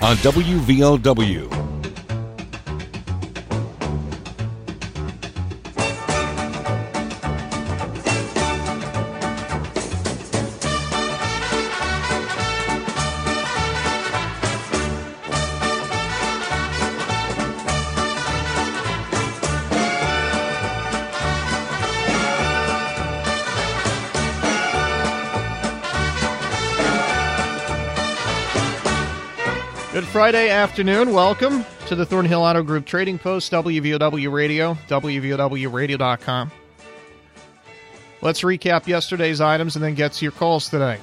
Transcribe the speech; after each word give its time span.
on 0.00 0.16
WVLW. 0.16 1.59
Friday 30.30 30.50
afternoon. 30.50 31.12
Welcome 31.12 31.64
to 31.88 31.96
the 31.96 32.06
Thornhill 32.06 32.42
Auto 32.42 32.62
Group 32.62 32.86
Trading 32.86 33.18
Post, 33.18 33.50
WVOW 33.50 34.30
Radio, 34.30 34.74
WVOWradio.com. 34.86 36.52
Let's 38.22 38.42
recap 38.42 38.86
yesterday's 38.86 39.40
items 39.40 39.74
and 39.74 39.84
then 39.84 39.96
get 39.96 40.12
to 40.12 40.24
your 40.24 40.30
calls 40.30 40.68
today. 40.68 41.00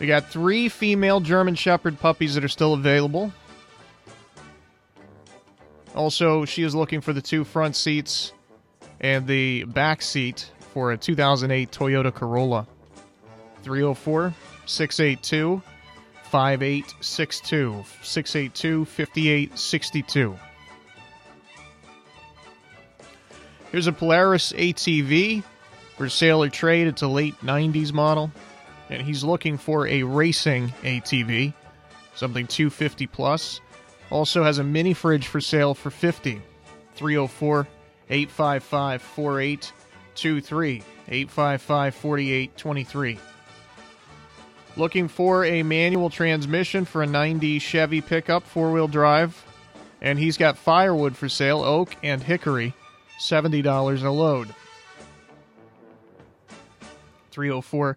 We 0.00 0.08
got 0.08 0.28
three 0.28 0.68
female 0.68 1.20
German 1.20 1.54
Shepherd 1.54 2.00
puppies 2.00 2.34
that 2.34 2.42
are 2.42 2.48
still 2.48 2.74
available. 2.74 3.32
Also, 5.94 6.44
she 6.44 6.64
is 6.64 6.74
looking 6.74 7.00
for 7.00 7.12
the 7.12 7.22
two 7.22 7.44
front 7.44 7.76
seats 7.76 8.32
and 9.00 9.24
the 9.28 9.62
back 9.66 10.02
seat 10.02 10.50
for 10.72 10.90
a 10.90 10.96
2008 10.96 11.70
Toyota 11.70 12.12
Corolla. 12.12 12.66
304 13.62 14.34
682 14.66 15.62
5862 16.32 17.84
682 18.02 18.84
5862. 18.86 20.38
Here's 23.70 23.86
a 23.86 23.92
Polaris 23.92 24.52
ATV 24.52 25.44
for 25.98 26.08
sale 26.08 26.42
or 26.42 26.48
trade. 26.48 26.86
It's 26.86 27.02
a 27.02 27.06
late 27.06 27.38
90s 27.40 27.92
model, 27.92 28.30
and 28.88 29.02
he's 29.02 29.22
looking 29.22 29.58
for 29.58 29.86
a 29.86 30.04
racing 30.04 30.70
ATV, 30.80 31.52
something 32.14 32.46
250 32.46 33.06
plus. 33.08 33.60
Also 34.08 34.42
has 34.42 34.56
a 34.56 34.64
mini 34.64 34.94
fridge 34.94 35.26
for 35.26 35.42
sale 35.42 35.74
for 35.74 35.90
50. 35.90 36.40
304 36.94 37.68
855 38.08 39.02
4823 39.02 40.82
855 41.08 41.94
4823. 41.94 43.18
Looking 44.76 45.08
for 45.08 45.44
a 45.44 45.62
manual 45.62 46.08
transmission 46.08 46.86
for 46.86 47.02
a 47.02 47.06
90 47.06 47.58
Chevy 47.58 48.00
pickup, 48.00 48.44
four 48.44 48.72
wheel 48.72 48.88
drive. 48.88 49.44
And 50.00 50.18
he's 50.18 50.36
got 50.36 50.58
firewood 50.58 51.16
for 51.16 51.28
sale, 51.28 51.62
oak 51.62 51.94
and 52.02 52.20
hickory, 52.22 52.74
$70 53.20 54.02
a 54.02 54.10
load. 54.10 54.52
304 57.30 57.96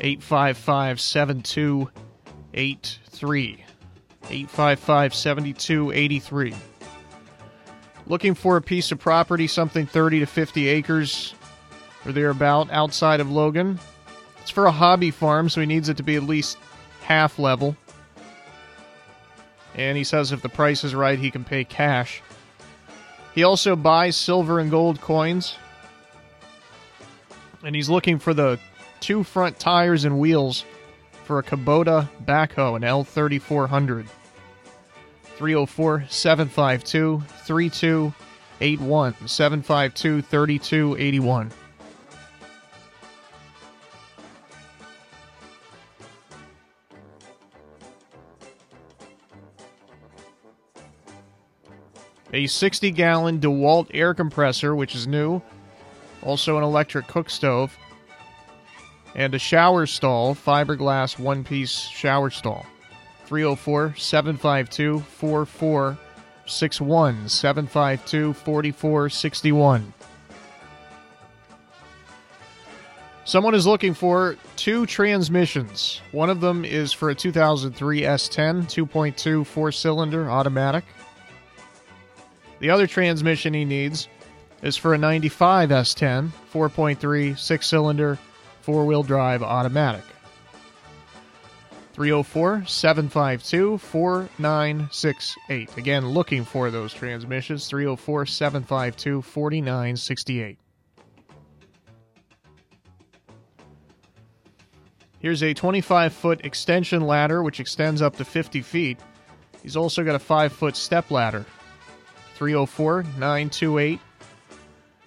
855 0.00 1.00
7283. 1.00 3.64
855 4.28 5.14
7283. 5.14 6.54
Looking 8.08 8.34
for 8.34 8.56
a 8.56 8.62
piece 8.62 8.92
of 8.92 8.98
property, 8.98 9.46
something 9.46 9.86
30 9.86 10.20
to 10.20 10.26
50 10.26 10.68
acres 10.68 11.34
or 12.04 12.12
thereabout 12.12 12.70
outside 12.70 13.20
of 13.20 13.30
Logan. 13.30 13.78
It's 14.46 14.52
for 14.52 14.66
a 14.66 14.70
hobby 14.70 15.10
farm, 15.10 15.48
so 15.48 15.60
he 15.60 15.66
needs 15.66 15.88
it 15.88 15.96
to 15.96 16.04
be 16.04 16.14
at 16.14 16.22
least 16.22 16.56
half 17.02 17.36
level. 17.36 17.76
And 19.74 19.98
he 19.98 20.04
says 20.04 20.30
if 20.30 20.40
the 20.40 20.48
price 20.48 20.84
is 20.84 20.94
right, 20.94 21.18
he 21.18 21.32
can 21.32 21.42
pay 21.42 21.64
cash. 21.64 22.22
He 23.34 23.42
also 23.42 23.74
buys 23.74 24.16
silver 24.16 24.60
and 24.60 24.70
gold 24.70 25.00
coins. 25.00 25.56
And 27.64 27.74
he's 27.74 27.88
looking 27.88 28.20
for 28.20 28.34
the 28.34 28.60
two 29.00 29.24
front 29.24 29.58
tires 29.58 30.04
and 30.04 30.20
wheels 30.20 30.64
for 31.24 31.40
a 31.40 31.42
Kubota 31.42 32.08
backhoe, 32.24 32.76
an 32.76 32.82
L3400. 32.82 34.06
304 35.24 36.04
752 36.08 37.20
3281. 37.44 39.12
752 39.26 40.22
3281. 40.22 41.50
A 52.36 52.46
60 52.46 52.90
gallon 52.90 53.40
DeWalt 53.40 53.88
air 53.94 54.12
compressor, 54.12 54.76
which 54.76 54.94
is 54.94 55.06
new, 55.06 55.40
also 56.22 56.58
an 56.58 56.62
electric 56.62 57.06
cook 57.06 57.30
stove, 57.30 57.74
and 59.14 59.34
a 59.34 59.38
shower 59.38 59.86
stall, 59.86 60.34
fiberglass 60.34 61.18
one 61.18 61.42
piece 61.42 61.78
shower 61.78 62.28
stall. 62.28 62.66
304 63.24 63.94
752 63.96 65.00
4461. 65.00 67.26
752 67.26 68.34
4461. 68.34 69.94
Someone 73.24 73.54
is 73.54 73.66
looking 73.66 73.94
for 73.94 74.36
two 74.56 74.84
transmissions. 74.84 76.02
One 76.12 76.28
of 76.28 76.42
them 76.42 76.66
is 76.66 76.92
for 76.92 77.08
a 77.08 77.14
2003 77.14 78.02
S10 78.02 78.64
2.2 78.64 79.46
four 79.46 79.72
cylinder 79.72 80.30
automatic. 80.30 80.84
The 82.58 82.70
other 82.70 82.86
transmission 82.86 83.52
he 83.54 83.64
needs 83.64 84.08
is 84.62 84.76
for 84.76 84.94
a 84.94 84.98
95 84.98 85.70
S10 85.70 86.30
4.3 86.52 87.38
six 87.38 87.66
cylinder 87.66 88.18
four 88.62 88.84
wheel 88.84 89.02
drive 89.02 89.42
automatic. 89.42 90.02
304 91.92 92.64
752 92.66 93.78
4968. 93.78 95.76
Again, 95.78 96.08
looking 96.08 96.44
for 96.44 96.70
those 96.70 96.92
transmissions 96.92 97.68
304 97.68 98.26
752 98.26 99.22
4968. 99.22 100.58
Here's 105.18 105.42
a 105.42 105.54
25 105.54 106.12
foot 106.12 106.44
extension 106.44 107.06
ladder 107.06 107.42
which 107.42 107.60
extends 107.60 108.02
up 108.02 108.16
to 108.16 108.24
50 108.24 108.60
feet. 108.62 108.98
He's 109.62 109.76
also 109.76 110.04
got 110.04 110.14
a 110.14 110.18
5 110.18 110.52
foot 110.52 110.76
step 110.76 111.10
ladder 111.10 111.46
304 112.36 113.02
928 113.02 113.98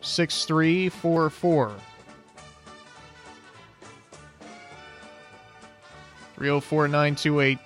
6344. 0.02 1.76
304 6.36 6.88
928 6.88 7.60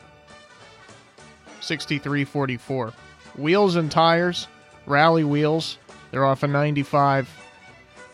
6344. 1.62 2.94
Wheels 3.38 3.76
and 3.78 3.90
tires, 3.90 4.48
rally 4.86 5.24
wheels. 5.24 5.78
They're 6.12 6.26
off 6.26 6.44
a 6.44 6.48
95 6.48 7.30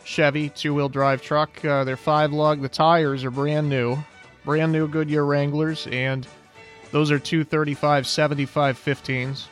Chevy 0.03 0.49
two 0.49 0.75
wheel 0.75 0.89
drive 0.89 1.23
truck. 1.23 1.65
Uh, 1.65 1.83
they're 1.83 1.97
five 1.97 2.31
lug. 2.31 2.61
The 2.61 2.69
tires 2.69 3.23
are 3.23 3.31
brand 3.31 3.69
new. 3.69 3.97
Brand 4.45 4.71
new 4.71 4.87
Goodyear 4.87 5.25
Wranglers, 5.25 5.87
and 5.87 6.27
those 6.91 7.11
are 7.11 7.19
235 7.19 8.05
75 8.05 8.77
15s. 8.77 9.47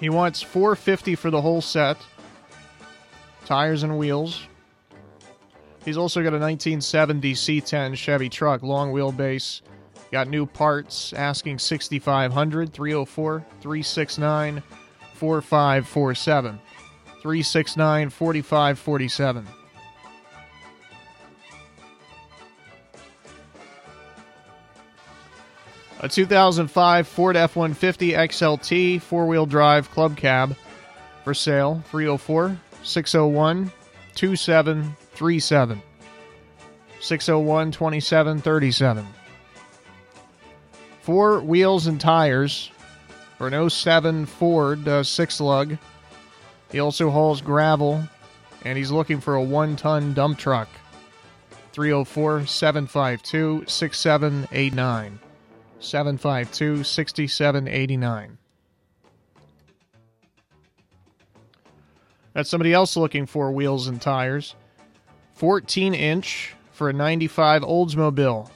He 0.00 0.08
wants 0.08 0.42
450 0.42 1.14
for 1.14 1.30
the 1.30 1.40
whole 1.40 1.60
set. 1.60 1.96
Tires 3.44 3.82
and 3.82 3.98
wheels. 3.98 4.46
He's 5.84 5.96
also 5.96 6.20
got 6.20 6.34
a 6.34 6.38
1970 6.38 7.32
C10 7.34 7.96
Chevy 7.96 8.28
truck, 8.28 8.62
long 8.62 8.92
wheelbase. 8.92 9.62
Got 10.10 10.28
new 10.28 10.46
parts, 10.46 11.12
asking 11.12 11.58
6500 11.58 12.72
304 12.72 13.46
369 13.60 14.62
4547. 15.14 16.60
369 17.22 18.10
4547. 18.10 19.46
A 26.00 26.08
2005 26.08 27.08
Ford 27.08 27.36
F 27.36 27.56
150 27.56 28.12
XLT 28.12 29.00
four 29.00 29.26
wheel 29.26 29.46
drive 29.46 29.90
club 29.90 30.14
cab 30.16 30.54
for 31.24 31.32
sale 31.32 31.82
304 31.86 32.58
601 32.82 33.72
2737. 34.14 35.82
601 37.00 37.72
2737. 37.72 39.06
Four 41.00 41.40
wheels 41.40 41.86
and 41.86 42.00
tires 42.00 42.70
for 43.38 43.48
an 43.48 43.70
07 43.70 44.26
Ford 44.26 44.86
uh, 44.86 45.02
six 45.02 45.40
lug. 45.40 45.78
He 46.70 46.78
also 46.78 47.08
hauls 47.08 47.40
gravel 47.40 48.02
and 48.66 48.76
he's 48.76 48.90
looking 48.90 49.20
for 49.20 49.36
a 49.36 49.42
one 49.42 49.76
ton 49.76 50.12
dump 50.12 50.36
truck. 50.36 50.68
304 51.72 52.44
752 52.44 53.64
6789. 53.66 55.20
752 55.78 56.84
6789. 56.84 58.38
That's 62.32 62.50
somebody 62.50 62.72
else 62.74 62.96
looking 62.96 63.26
for 63.26 63.50
wheels 63.50 63.88
and 63.88 64.00
tires. 64.00 64.54
14 65.34 65.94
inch 65.94 66.54
for 66.72 66.90
a 66.90 66.92
95 66.92 67.62
Oldsmobile. 67.62 68.50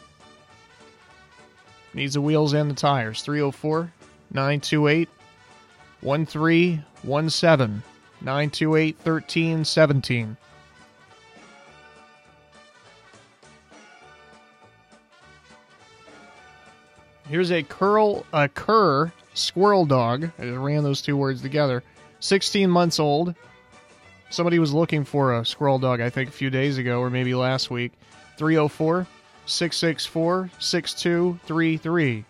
Needs 1.95 2.15
the 2.15 2.21
wheels 2.21 2.53
and 2.53 2.71
the 2.71 2.75
tires. 2.75 3.23
304 3.23 3.93
928 4.33 5.09
1317. 6.03 7.83
928 8.21 8.97
1317. 8.97 10.37
Here's 17.31 17.53
a 17.53 17.63
curl 17.63 18.27
a 18.33 18.49
cur 18.49 19.13
squirrel 19.35 19.87
dog. 19.87 20.33
I 20.37 20.43
just 20.43 20.59
ran 20.59 20.83
those 20.83 21.01
two 21.01 21.17
words 21.17 21.41
together. 21.41 21.85
16 22.19 22.69
months 22.69 22.99
old. 22.99 23.37
Somebody 24.31 24.59
was 24.59 24.75
looking 24.75 25.05
for 25.05 25.39
a 25.39 25.45
squirrel 25.47 25.79
dog, 25.79 26.01
I 26.01 26.11
think, 26.11 26.29
a 26.29 26.33
few 26.33 26.51
days 26.51 26.77
ago 26.77 26.99
or 26.99 27.09
maybe 27.09 27.33
last 27.37 27.71
week. 27.71 27.93
304 28.37 29.07
664 29.47 30.51
6233. 30.59 32.25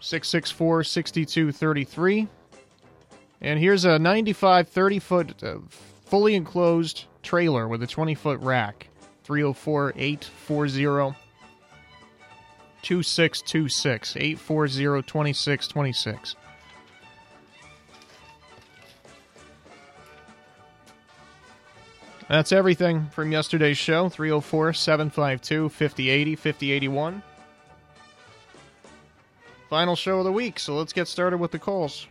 664 0.00 0.84
6233. 0.84 2.28
And 3.42 3.60
here's 3.60 3.84
a 3.84 3.96
95 3.96 4.66
30 4.66 4.98
foot 4.98 5.42
uh, 5.44 5.58
fully 6.06 6.34
enclosed 6.34 7.04
trailer 7.22 7.68
with 7.68 7.80
a 7.84 7.86
20 7.86 8.16
foot 8.16 8.40
rack. 8.40 8.88
304 9.28 9.92
840 9.94 11.14
2626. 12.80 14.16
840 14.16 15.02
2626. 15.02 16.36
That's 22.26 22.52
everything 22.52 23.08
from 23.10 23.30
yesterday's 23.30 23.76
show 23.76 24.08
304 24.08 24.72
752 24.72 25.68
5080 25.68 26.34
5081. 26.36 27.22
Final 29.68 29.94
show 29.94 30.20
of 30.20 30.24
the 30.24 30.32
week, 30.32 30.58
so 30.58 30.74
let's 30.74 30.94
get 30.94 31.06
started 31.06 31.36
with 31.36 31.50
the 31.50 31.58
calls. 31.58 32.06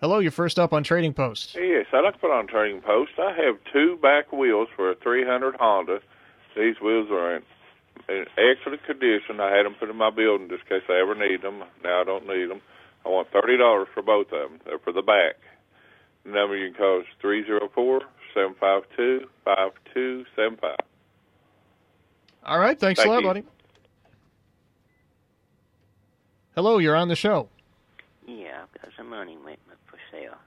Hello, 0.00 0.18
you're 0.18 0.30
first 0.32 0.58
up 0.58 0.72
on 0.72 0.82
Trading 0.82 1.12
Post. 1.12 1.54
Yes, 1.54 1.86
I'd 1.92 2.00
like 2.04 2.14
to 2.14 2.20
put 2.20 2.30
on 2.30 2.46
Trading 2.46 2.80
Post. 2.80 3.12
I 3.18 3.32
have 3.44 3.56
two 3.70 3.98
back 4.00 4.32
wheels 4.32 4.68
for 4.74 4.90
a 4.90 4.94
300 4.94 5.56
Honda. 5.56 6.00
These 6.56 6.76
wheels 6.82 7.08
are 7.10 7.36
in, 7.36 7.42
in 8.08 8.24
excellent 8.38 8.82
condition. 8.84 9.40
I 9.40 9.54
had 9.54 9.66
them 9.66 9.74
put 9.78 9.90
in 9.90 9.96
my 9.96 10.08
building 10.10 10.48
just 10.48 10.62
in 10.70 10.80
case 10.80 10.86
I 10.88 11.00
ever 11.02 11.14
need 11.14 11.42
them. 11.42 11.62
Now 11.84 12.00
I 12.00 12.04
don't 12.04 12.26
need 12.26 12.48
them. 12.48 12.62
I 13.04 13.10
want 13.10 13.30
$30 13.30 13.84
for 13.92 14.02
both 14.02 14.32
of 14.32 14.50
them. 14.50 14.60
They're 14.64 14.78
for 14.78 14.92
the 14.92 15.02
back. 15.02 15.36
The 16.24 16.30
number 16.30 16.56
you 16.56 16.70
can 16.72 16.78
call 16.78 17.00
is 17.00 17.06
304 17.20 18.00
752 18.34 19.26
5275. 19.44 20.76
All 22.46 22.58
right, 22.58 22.78
thanks 22.80 23.00
Thank 23.00 23.08
a 23.08 23.12
lot, 23.12 23.20
you. 23.20 23.26
buddy. 23.26 23.44
Hello, 26.54 26.78
you're 26.78 26.96
on 26.96 27.08
the 27.08 27.16
show. 27.16 27.48
Yeah, 28.26 28.62
I've 28.62 28.82
got 28.82 28.92
some 28.96 29.10
money 29.10 29.36
with 29.44 29.58
me 30.12 30.18
for 30.18 30.26
sale. 30.26 30.38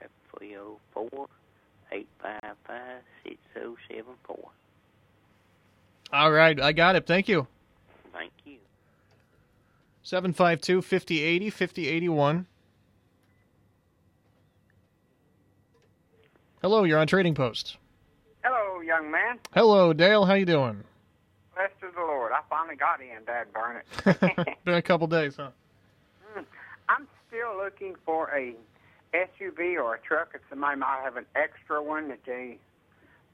At 0.00 0.10
304 0.38 1.28
855 1.92 3.02
6074. 3.24 4.38
All 6.12 6.30
right, 6.30 6.60
I 6.60 6.72
got 6.72 6.96
it. 6.96 7.06
Thank 7.06 7.28
you. 7.28 7.46
Thank 8.12 8.32
you. 8.44 8.58
752 10.02 10.82
5080 10.82 11.50
5081. 11.50 12.46
Hello, 16.62 16.84
you're 16.84 16.98
on 16.98 17.06
Trading 17.06 17.34
Post. 17.34 17.76
Hello, 18.42 18.80
young 18.80 19.10
man. 19.10 19.38
Hello, 19.52 19.92
Dale. 19.92 20.24
How 20.24 20.34
you 20.34 20.46
doing? 20.46 20.82
Blessed 21.54 21.72
is 21.88 21.94
the 21.94 22.00
Lord. 22.00 22.32
I 22.32 22.40
finally 22.48 22.76
got 22.76 23.00
in, 23.00 23.24
Dad 23.24 23.46
Burn 23.52 23.76
it. 23.76 24.58
Been 24.64 24.74
a 24.74 24.82
couple 24.82 25.06
days, 25.06 25.36
huh? 25.36 25.50
Hmm. 26.34 26.42
I'm 26.88 27.08
still 27.28 27.56
looking 27.56 27.94
for 28.04 28.28
a 28.36 28.54
SUV 29.16 29.76
or 29.82 29.94
a 29.94 29.98
truck. 30.00 30.32
If 30.34 30.42
somebody 30.50 30.78
might 30.78 31.00
have 31.02 31.16
an 31.16 31.26
extra 31.34 31.82
one 31.82 32.08
that 32.08 32.20
they 32.26 32.58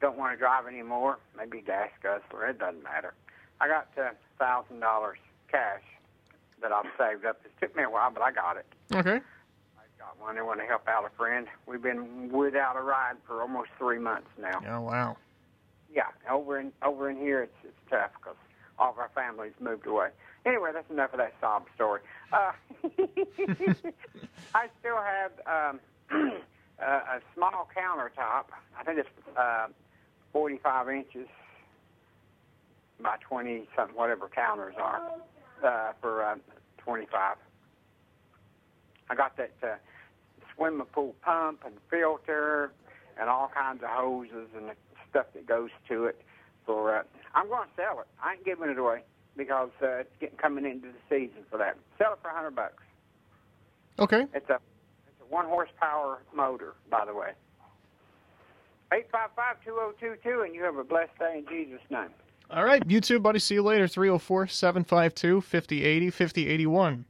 don't 0.00 0.16
want 0.16 0.32
to 0.34 0.38
drive 0.38 0.66
anymore, 0.66 1.18
maybe 1.36 1.60
gas 1.60 1.90
guzzler. 2.02 2.48
It 2.48 2.58
doesn't 2.58 2.82
matter. 2.82 3.14
I 3.60 3.68
got 3.68 3.88
uh 3.98 4.10
thousand 4.38 4.80
dollars 4.80 5.18
cash 5.50 5.82
that 6.60 6.72
I've 6.72 6.86
saved 6.98 7.24
up. 7.24 7.40
It 7.44 7.52
took 7.60 7.76
me 7.76 7.82
a 7.82 7.90
while, 7.90 8.10
but 8.10 8.22
I 8.22 8.32
got 8.32 8.56
it. 8.56 8.66
Okay. 8.94 9.16
I 9.20 9.84
got 9.98 10.20
one. 10.20 10.38
I 10.38 10.42
want 10.42 10.60
to 10.60 10.66
help 10.66 10.86
out 10.88 11.04
a 11.04 11.16
friend. 11.16 11.46
We've 11.66 11.82
been 11.82 12.30
without 12.30 12.76
a 12.76 12.82
ride 12.82 13.16
for 13.26 13.40
almost 13.42 13.70
three 13.78 13.98
months 13.98 14.28
now. 14.40 14.60
Oh, 14.68 14.80
wow. 14.80 15.16
Yeah, 15.94 16.04
over 16.30 16.58
in 16.58 16.72
over 16.82 17.10
in 17.10 17.16
here 17.18 17.42
it's 17.42 17.56
it's 17.64 17.76
tough 17.90 18.10
because 18.18 18.36
all 18.78 18.90
of 18.90 18.98
our 18.98 19.10
families 19.14 19.52
moved 19.60 19.86
away. 19.86 20.08
Anyway, 20.44 20.70
that's 20.72 20.90
enough 20.90 21.12
of 21.12 21.18
that 21.18 21.34
sob 21.40 21.66
story. 21.74 22.00
Uh, 22.32 22.52
I 24.54 24.68
still 24.80 24.96
have 24.96 25.32
um, 25.46 25.80
a, 26.80 27.20
small 27.34 27.68
countertop. 27.76 28.46
I 28.78 28.82
think 28.84 28.98
it's 28.98 29.08
uh, 29.36 29.68
45 30.32 30.88
inches 30.88 31.28
by 33.00 33.16
20 33.20 33.68
something, 33.76 33.96
whatever 33.96 34.28
counters 34.28 34.74
are, 34.78 35.12
uh, 35.64 35.92
for 36.00 36.24
uh, 36.24 36.36
25. 36.78 37.36
I 39.10 39.14
got 39.14 39.36
that 39.36 39.52
uh, 39.62 39.74
swimming 40.54 40.86
pool 40.86 41.14
pump 41.22 41.60
and 41.64 41.74
filter 41.88 42.72
and 43.20 43.28
all 43.28 43.50
kinds 43.54 43.82
of 43.82 43.90
hoses 43.90 44.48
and 44.56 44.70
stuff 45.08 45.26
that 45.34 45.46
goes 45.46 45.70
to 45.88 46.06
it. 46.06 46.20
For 46.66 46.96
uh, 46.96 47.02
I'm 47.34 47.48
going 47.48 47.68
to 47.68 47.74
sell 47.76 48.00
it. 48.00 48.06
I 48.22 48.32
ain't 48.34 48.44
giving 48.44 48.70
it 48.70 48.78
away 48.78 49.02
because 49.36 49.70
uh, 49.82 49.98
it's 50.00 50.10
getting 50.20 50.36
coming 50.36 50.64
into 50.64 50.88
the 50.88 50.98
season 51.08 51.42
for 51.50 51.58
that. 51.58 51.76
Sell 51.98 52.12
it 52.12 52.18
for 52.22 52.28
a 52.28 52.34
hundred 52.34 52.54
bucks. 52.56 52.82
Okay. 53.98 54.26
It's 54.34 54.48
a 54.50 54.54
it's 55.06 55.20
a 55.20 55.32
one 55.32 55.46
horsepower 55.46 56.22
motor, 56.34 56.74
by 56.90 57.04
the 57.04 57.14
way. 57.14 57.30
Eight 58.92 59.06
five 59.10 59.30
five 59.34 59.56
two 59.64 59.72
zero 59.72 59.92
two 60.00 60.16
two, 60.22 60.42
and 60.42 60.54
you 60.54 60.62
have 60.64 60.76
a 60.76 60.84
blessed 60.84 61.18
day 61.18 61.38
in 61.38 61.46
Jesus' 61.48 61.80
name. 61.90 62.10
All 62.50 62.64
right. 62.64 62.82
You 62.86 63.00
too, 63.00 63.18
buddy. 63.18 63.38
See 63.38 63.54
you 63.54 63.62
later. 63.62 63.88
304 63.88 64.46
752 64.48 65.40
5080 65.40 66.10
5081. 66.10 67.04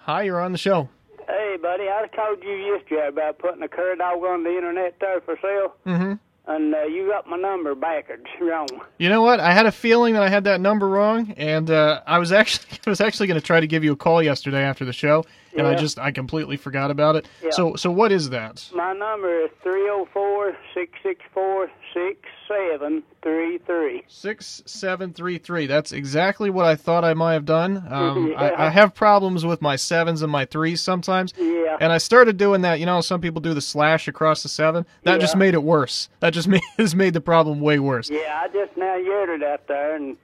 Hi, 0.00 0.22
you're 0.24 0.40
on 0.40 0.52
the 0.52 0.58
show. 0.58 0.90
Hey, 1.26 1.56
buddy, 1.62 1.84
I 1.84 2.06
called 2.14 2.42
you 2.42 2.50
yesterday 2.50 3.08
about 3.08 3.38
putting 3.38 3.62
a 3.62 3.68
cur 3.68 3.94
dog 3.96 4.22
on 4.22 4.44
the 4.44 4.50
internet 4.50 4.96
there 5.00 5.22
for 5.22 5.38
sale, 5.40 5.74
Mm-hmm. 5.86 6.12
And 6.46 6.74
uh, 6.74 6.82
you 6.84 7.08
got 7.08 7.26
my 7.26 7.36
number 7.36 7.74
backwards 7.74 8.26
wrong. 8.40 8.68
You 8.98 9.08
know 9.08 9.22
what? 9.22 9.40
I 9.40 9.52
had 9.52 9.66
a 9.66 9.72
feeling 9.72 10.14
that 10.14 10.22
I 10.22 10.28
had 10.28 10.44
that 10.44 10.60
number 10.60 10.88
wrong, 10.88 11.32
and 11.36 11.70
uh, 11.70 12.02
I 12.06 12.18
was 12.18 12.32
actually 12.32 12.78
I 12.86 12.90
was 12.90 13.00
actually 13.00 13.26
going 13.28 13.40
to 13.40 13.46
try 13.46 13.60
to 13.60 13.66
give 13.66 13.84
you 13.84 13.92
a 13.92 13.96
call 13.96 14.22
yesterday 14.22 14.62
after 14.62 14.84
the 14.84 14.92
show, 14.92 15.24
and 15.56 15.66
I 15.66 15.74
just 15.74 15.98
I 15.98 16.10
completely 16.10 16.56
forgot 16.56 16.90
about 16.90 17.16
it. 17.16 17.26
Yeah. 17.42 17.50
So 17.52 17.74
so 17.76 17.90
what 17.90 18.12
is 18.12 18.30
that? 18.30 18.68
My 18.74 18.92
number 18.92 19.40
is 19.44 19.50
three 19.62 19.82
zero 19.84 20.06
four 20.12 20.56
six 20.74 20.92
six 21.02 21.20
four 21.32 21.70
six 21.92 22.18
seven 22.48 23.02
three 23.22 23.58
three. 23.58 24.02
Six 24.08 24.62
seven 24.66 25.12
three 25.12 25.38
three. 25.38 25.54
6733. 25.58 25.66
That's 25.66 25.92
exactly 25.92 26.50
what 26.50 26.64
I 26.66 26.74
thought 26.76 27.04
I 27.04 27.14
might 27.14 27.34
have 27.34 27.44
done. 27.44 27.82
Um, 27.94 28.28
Yeah. 28.32 28.40
I, 28.40 28.66
I 28.66 28.70
have 28.70 28.94
problems 28.94 29.44
with 29.46 29.62
my 29.62 29.76
sevens 29.76 30.22
and 30.22 30.30
my 30.32 30.44
threes 30.44 30.80
sometimes, 30.82 31.32
Yeah. 31.38 31.76
and 31.80 31.92
I 31.92 31.98
started 31.98 32.36
doing 32.36 32.62
that. 32.62 32.80
You 32.80 32.86
know, 32.86 33.00
some 33.00 33.20
people 33.20 33.40
do 33.40 33.54
the 33.54 33.60
slash 33.60 34.08
across 34.08 34.42
the 34.42 34.48
seven. 34.48 34.84
That 35.04 35.20
just 35.20 35.36
made 35.36 35.54
it 35.54 35.62
worse. 35.62 36.08
That 36.20 36.32
just 36.32 36.48
made 36.54 36.62
has 36.76 36.94
made 36.94 37.14
the 37.14 37.20
problem 37.20 37.60
way 37.60 37.78
worse. 37.78 38.10
Yeah, 38.10 38.40
I 38.42 38.48
just 38.48 38.76
now 38.76 38.94
heard 38.96 39.30
it 39.34 39.42
out 39.44 39.66
there, 39.68 39.94
and 39.94 40.16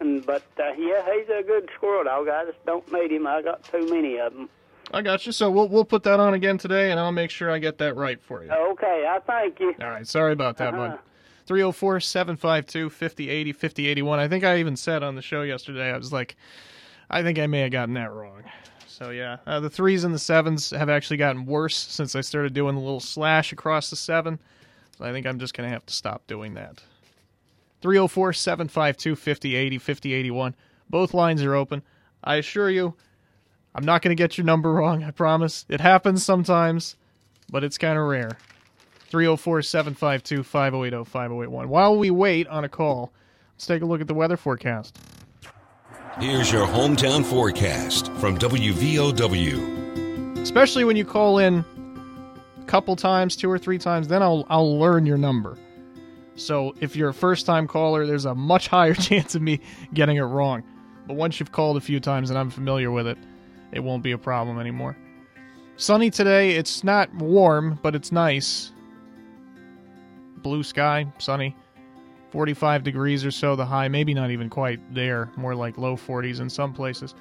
and 0.00 0.24
but 0.24 0.42
uh, 0.58 0.72
yeah, 0.78 1.02
he's 1.14 1.28
a 1.28 1.42
good 1.42 1.68
squirrel 1.76 2.04
dog. 2.04 2.28
I 2.28 2.46
just 2.46 2.64
don't 2.64 2.90
need 2.92 3.12
him. 3.12 3.26
I 3.26 3.42
got 3.42 3.62
too 3.64 3.86
many 3.90 4.18
of 4.18 4.32
them. 4.32 4.48
I 4.92 5.02
got 5.02 5.24
you. 5.26 5.32
So 5.32 5.50
we'll 5.50 5.68
we'll 5.68 5.84
put 5.84 6.02
that 6.04 6.18
on 6.20 6.34
again 6.34 6.58
today, 6.58 6.90
and 6.90 6.98
I'll 6.98 7.12
make 7.12 7.30
sure 7.30 7.50
I 7.50 7.58
get 7.58 7.78
that 7.78 7.94
right 7.96 8.20
for 8.20 8.44
you. 8.44 8.50
Okay, 8.50 9.06
I 9.08 9.18
thank 9.26 9.60
you. 9.60 9.74
All 9.80 9.88
right. 9.90 10.06
Sorry 10.06 10.32
about 10.32 10.56
that, 10.58 10.74
Uh-huh. 10.74 10.88
bud. 10.90 10.98
304 11.46 12.00
752 12.00 12.90
5080 12.90 13.52
5081. 13.52 14.18
I 14.18 14.28
think 14.28 14.44
I 14.44 14.58
even 14.58 14.76
said 14.76 15.02
on 15.02 15.14
the 15.16 15.22
show 15.22 15.42
yesterday, 15.42 15.90
I 15.92 15.96
was 15.96 16.12
like, 16.12 16.36
I 17.08 17.22
think 17.22 17.38
I 17.38 17.46
may 17.46 17.60
have 17.60 17.72
gotten 17.72 17.94
that 17.94 18.12
wrong. 18.12 18.42
So, 18.86 19.10
yeah, 19.10 19.38
uh, 19.46 19.60
the 19.60 19.70
threes 19.70 20.04
and 20.04 20.14
the 20.14 20.18
sevens 20.18 20.70
have 20.70 20.90
actually 20.90 21.16
gotten 21.16 21.46
worse 21.46 21.76
since 21.76 22.14
I 22.14 22.20
started 22.20 22.52
doing 22.52 22.74
the 22.74 22.80
little 22.82 23.00
slash 23.00 23.50
across 23.52 23.88
the 23.90 23.96
seven. 23.96 24.38
So, 24.98 25.04
I 25.06 25.10
think 25.12 25.26
I'm 25.26 25.38
just 25.38 25.54
going 25.56 25.66
to 25.68 25.72
have 25.72 25.86
to 25.86 25.94
stop 25.94 26.26
doing 26.26 26.54
that. 26.54 26.82
304 27.80 28.32
752 28.34 29.16
5080 29.16 29.78
5081. 29.78 30.54
Both 30.90 31.14
lines 31.14 31.42
are 31.42 31.54
open. 31.54 31.82
I 32.22 32.36
assure 32.36 32.68
you, 32.68 32.94
I'm 33.74 33.84
not 33.84 34.02
going 34.02 34.10
to 34.10 34.20
get 34.20 34.36
your 34.36 34.44
number 34.44 34.72
wrong, 34.72 35.04
I 35.04 35.12
promise. 35.12 35.64
It 35.68 35.80
happens 35.80 36.24
sometimes, 36.24 36.96
but 37.50 37.62
it's 37.62 37.78
kind 37.78 37.98
of 37.98 38.04
rare. 38.04 38.36
304 39.10 39.62
752 39.62 40.42
5080 40.42 41.04
5081. 41.04 41.68
While 41.68 41.96
we 41.96 42.10
wait 42.10 42.48
on 42.48 42.64
a 42.64 42.68
call, 42.68 43.12
let's 43.54 43.66
take 43.66 43.82
a 43.82 43.86
look 43.86 44.00
at 44.00 44.08
the 44.08 44.14
weather 44.14 44.36
forecast. 44.36 44.98
Here's 46.18 46.50
your 46.50 46.66
hometown 46.66 47.24
forecast 47.24 48.10
from 48.14 48.36
WVOW. 48.38 50.38
Especially 50.38 50.84
when 50.84 50.96
you 50.96 51.04
call 51.04 51.38
in 51.38 51.64
a 52.60 52.64
couple 52.64 52.96
times, 52.96 53.36
two 53.36 53.50
or 53.50 53.58
three 53.58 53.78
times, 53.78 54.08
then 54.08 54.22
I'll, 54.22 54.46
I'll 54.48 54.78
learn 54.78 55.06
your 55.06 55.18
number. 55.18 55.56
So 56.34 56.74
if 56.80 56.96
you're 56.96 57.10
a 57.10 57.14
first 57.14 57.46
time 57.46 57.68
caller, 57.68 58.06
there's 58.06 58.24
a 58.24 58.34
much 58.34 58.68
higher 58.68 58.94
chance 58.94 59.34
of 59.34 59.42
me 59.42 59.60
getting 59.94 60.16
it 60.16 60.22
wrong. 60.22 60.64
But 61.06 61.14
once 61.14 61.38
you've 61.38 61.52
called 61.52 61.76
a 61.76 61.80
few 61.80 62.00
times 62.00 62.30
and 62.30 62.38
I'm 62.38 62.50
familiar 62.50 62.90
with 62.90 63.06
it, 63.06 63.18
it 63.72 63.80
won't 63.80 64.02
be 64.02 64.12
a 64.12 64.18
problem 64.18 64.58
anymore. 64.58 64.96
Sunny 65.76 66.10
today. 66.10 66.56
It's 66.56 66.84
not 66.84 67.14
warm, 67.14 67.78
but 67.82 67.94
it's 67.94 68.12
nice. 68.12 68.72
Blue 70.42 70.62
sky, 70.62 71.10
sunny. 71.18 71.56
45 72.32 72.84
degrees 72.84 73.24
or 73.24 73.30
so, 73.30 73.56
the 73.56 73.64
high. 73.64 73.88
Maybe 73.88 74.12
not 74.12 74.30
even 74.30 74.50
quite 74.50 74.94
there. 74.94 75.30
More 75.36 75.54
like 75.54 75.78
low 75.78 75.96
40s 75.96 76.40
in 76.40 76.50
some 76.50 76.72
places. 76.72 77.14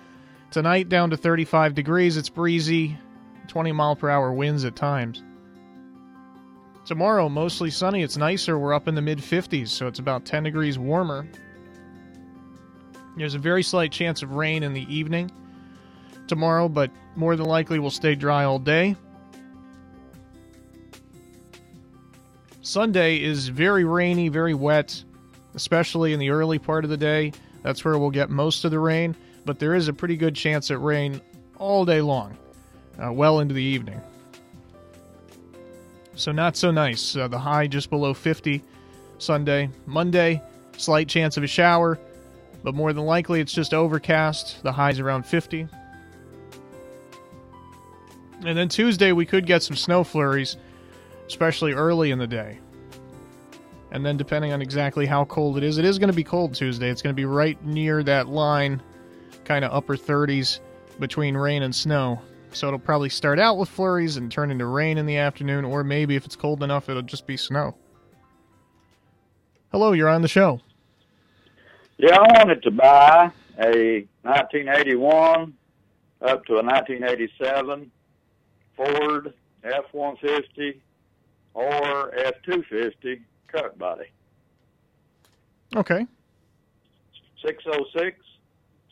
Tonight, 0.51 0.89
down 0.89 1.09
to 1.11 1.17
35 1.17 1.73
degrees. 1.73 2.17
It's 2.17 2.29
breezy. 2.29 2.97
20 3.47 3.71
mile 3.71 3.95
per 3.95 4.09
hour 4.09 4.33
winds 4.33 4.65
at 4.65 4.75
times. 4.75 5.23
Tomorrow, 6.85 7.29
mostly 7.29 7.69
sunny. 7.69 8.03
It's 8.03 8.17
nicer. 8.17 8.59
We're 8.59 8.73
up 8.73 8.87
in 8.87 8.95
the 8.95 9.01
mid 9.01 9.19
50s, 9.19 9.69
so 9.69 9.87
it's 9.87 9.99
about 9.99 10.25
10 10.25 10.43
degrees 10.43 10.77
warmer. 10.77 11.27
There's 13.15 13.35
a 13.35 13.39
very 13.39 13.63
slight 13.63 13.91
chance 13.91 14.21
of 14.21 14.33
rain 14.33 14.63
in 14.63 14.73
the 14.73 14.93
evening 14.93 15.31
tomorrow, 16.29 16.69
but 16.69 16.89
more 17.15 17.35
than 17.35 17.45
likely 17.45 17.79
will 17.79 17.91
stay 17.91 18.15
dry 18.15 18.45
all 18.45 18.59
day. 18.59 18.95
Sunday 22.61 23.21
is 23.21 23.47
very 23.47 23.83
rainy, 23.83 24.29
very 24.29 24.53
wet, 24.53 25.03
especially 25.55 26.13
in 26.13 26.19
the 26.19 26.29
early 26.29 26.59
part 26.59 26.83
of 26.83 26.89
the 26.89 26.97
day. 26.97 27.31
That's 27.63 27.83
where 27.83 27.97
we'll 27.97 28.11
get 28.11 28.29
most 28.29 28.63
of 28.63 28.71
the 28.71 28.79
rain, 28.79 29.15
but 29.45 29.59
there 29.59 29.75
is 29.75 29.87
a 29.87 29.93
pretty 29.93 30.15
good 30.15 30.35
chance 30.35 30.71
at 30.71 30.79
rain 30.81 31.19
all 31.57 31.83
day 31.83 31.99
long, 32.01 32.37
uh, 33.03 33.11
well 33.11 33.39
into 33.39 33.53
the 33.53 33.63
evening. 33.63 33.99
So, 36.15 36.31
not 36.31 36.57
so 36.57 36.69
nice. 36.69 37.15
Uh, 37.15 37.27
the 37.27 37.39
high 37.39 37.65
just 37.65 37.89
below 37.89 38.13
50 38.13 38.61
Sunday. 39.17 39.69
Monday, 39.85 40.41
slight 40.77 41.07
chance 41.07 41.37
of 41.37 41.43
a 41.43 41.47
shower, 41.47 41.97
but 42.63 42.75
more 42.75 42.93
than 42.93 43.05
likely 43.05 43.39
it's 43.39 43.53
just 43.53 43.73
overcast. 43.73 44.61
The 44.63 44.71
high's 44.71 44.99
around 44.99 45.25
50. 45.25 45.67
And 48.45 48.57
then 48.57 48.69
Tuesday, 48.69 49.11
we 49.11 49.25
could 49.25 49.45
get 49.45 49.63
some 49.63 49.75
snow 49.75 50.03
flurries, 50.03 50.57
especially 51.27 51.73
early 51.73 52.11
in 52.11 52.19
the 52.19 52.27
day. 52.27 52.59
And 53.91 54.05
then, 54.05 54.17
depending 54.17 54.53
on 54.53 54.61
exactly 54.61 55.05
how 55.05 55.25
cold 55.25 55.57
it 55.57 55.63
is, 55.63 55.77
it 55.77 55.85
is 55.85 55.97
going 55.97 56.09
to 56.09 56.15
be 56.15 56.23
cold 56.23 56.53
Tuesday. 56.53 56.89
It's 56.89 57.01
going 57.01 57.13
to 57.13 57.19
be 57.19 57.25
right 57.25 57.63
near 57.65 58.03
that 58.03 58.29
line, 58.29 58.81
kind 59.45 59.65
of 59.65 59.73
upper 59.73 59.97
30s 59.97 60.59
between 60.99 61.35
rain 61.35 61.63
and 61.63 61.73
snow. 61.73 62.21
So 62.51 62.67
it'll 62.67 62.79
probably 62.79 63.09
start 63.09 63.39
out 63.39 63.57
with 63.57 63.69
flurries 63.69 64.17
and 64.17 64.31
turn 64.31 64.51
into 64.51 64.65
rain 64.65 64.97
in 64.97 65.05
the 65.05 65.17
afternoon, 65.17 65.65
or 65.65 65.83
maybe 65.83 66.15
if 66.15 66.25
it's 66.25 66.35
cold 66.35 66.63
enough, 66.63 66.87
it'll 66.89 67.01
just 67.01 67.27
be 67.27 67.37
snow. 67.37 67.75
Hello, 69.71 69.91
you're 69.91 70.09
on 70.09 70.21
the 70.21 70.27
show. 70.27 70.59
Yeah, 71.97 72.17
I 72.17 72.39
wanted 72.39 72.63
to 72.63 72.71
buy 72.71 73.31
a 73.59 74.07
1981 74.23 75.53
up 76.21 76.45
to 76.45 76.53
a 76.53 76.63
1987 76.63 77.91
Ford 78.79 79.33
F-150 79.63 80.79
or 81.53 82.15
F-250 82.15 83.19
cut 83.47 83.77
body. 83.77 84.05
Okay. 85.75 86.07
606 87.45 88.17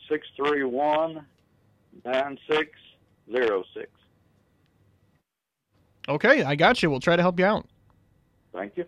631 0.08 1.24
9606. 2.04 3.90
Okay, 6.08 6.42
I 6.42 6.54
got 6.54 6.82
you. 6.82 6.90
We'll 6.90 7.00
try 7.00 7.16
to 7.16 7.22
help 7.22 7.38
you 7.38 7.46
out. 7.46 7.66
Thank 8.52 8.76
you. 8.76 8.84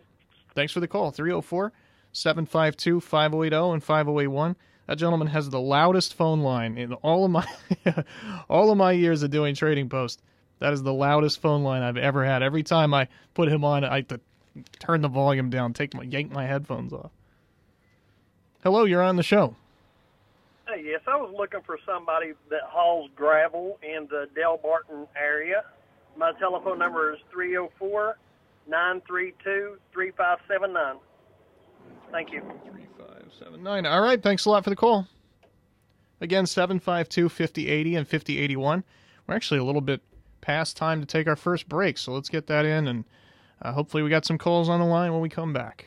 Thanks 0.55 0.73
for 0.73 0.81
the 0.81 0.89
call. 0.89 1.11
304 1.11 1.73
752 2.13 3.01
5080 3.01 3.73
and 3.73 3.83
5081. 3.83 4.57
That 4.87 4.97
gentleman 4.97 5.29
has 5.29 5.49
the 5.49 5.61
loudest 5.61 6.15
phone 6.15 6.41
line 6.41 6.77
in 6.77 6.93
all 6.95 7.25
of 7.25 7.31
my 7.31 7.47
all 8.51 8.71
of 8.71 8.77
my 8.77 8.93
years 8.93 9.23
of 9.23 9.31
doing 9.31 9.55
trading 9.55 9.89
post. 9.89 10.23
That 10.61 10.75
is 10.75 10.83
the 10.83 10.93
loudest 10.93 11.41
phone 11.41 11.63
line 11.63 11.83
I've 11.83 11.97
ever 11.97 12.25
had. 12.25 12.43
Every 12.43 12.63
time 12.63 12.95
I 12.95 13.09
put 13.35 13.49
him 13.49 13.65
on, 13.65 13.83
I 13.83 14.03
to 14.03 14.21
turn 14.79 15.01
the 15.01 15.09
volume 15.09 15.51
down, 15.51 15.73
take 15.73 15.95
my 15.95 16.03
yank 16.03 16.31
my 16.31 16.47
headphones 16.47 16.93
off. 16.93 17.11
Hello, 18.63 18.85
you're 18.85 19.03
on 19.03 19.17
the 19.17 19.23
show. 19.23 19.57
Hey, 20.69 20.83
yes, 20.85 21.01
I 21.07 21.17
was 21.17 21.35
looking 21.37 21.61
for 21.65 21.79
somebody 21.85 22.33
that 22.51 22.61
hauls 22.65 23.11
gravel 23.17 23.79
in 23.83 24.07
the 24.09 24.29
Delbarton 24.39 25.09
area. 25.21 25.65
My 26.17 26.33
telephone 26.39 26.79
number 26.79 27.13
is 27.13 27.19
304 27.33 28.19
932 28.69 29.79
3579. 29.93 30.97
Thank 32.13 32.33
you. 32.33 32.41
3579. 32.41 33.87
All 33.87 34.03
right, 34.03 34.23
thanks 34.23 34.45
a 34.45 34.51
lot 34.51 34.63
for 34.63 34.71
the 34.71 34.77
call. 34.77 35.07
Again, 36.21 36.45
752 36.45 37.31
5080 37.31 37.97
and 37.97 38.07
5081. 38.07 38.85
We're 39.27 39.35
actually 39.35 39.61
a 39.61 39.65
little 39.65 39.81
bit 39.81 40.03
past 40.51 40.77
time 40.77 40.99
to 40.99 41.07
take 41.07 41.29
our 41.29 41.37
first 41.37 41.69
break, 41.69 41.97
so 41.97 42.13
let's 42.13 42.29
get 42.29 42.49
that 42.49 42.65
in, 42.65 42.89
and 42.89 43.05
uh, 43.63 43.71
hopefully 43.71 44.03
we 44.03 44.11
got 44.11 44.25
some 44.25 44.37
calls 44.37 44.69
on 44.69 44.81
the 44.81 44.85
line 44.85 45.13
when 45.13 45.21
we 45.21 45.29
come 45.29 45.53
back. 45.53 45.87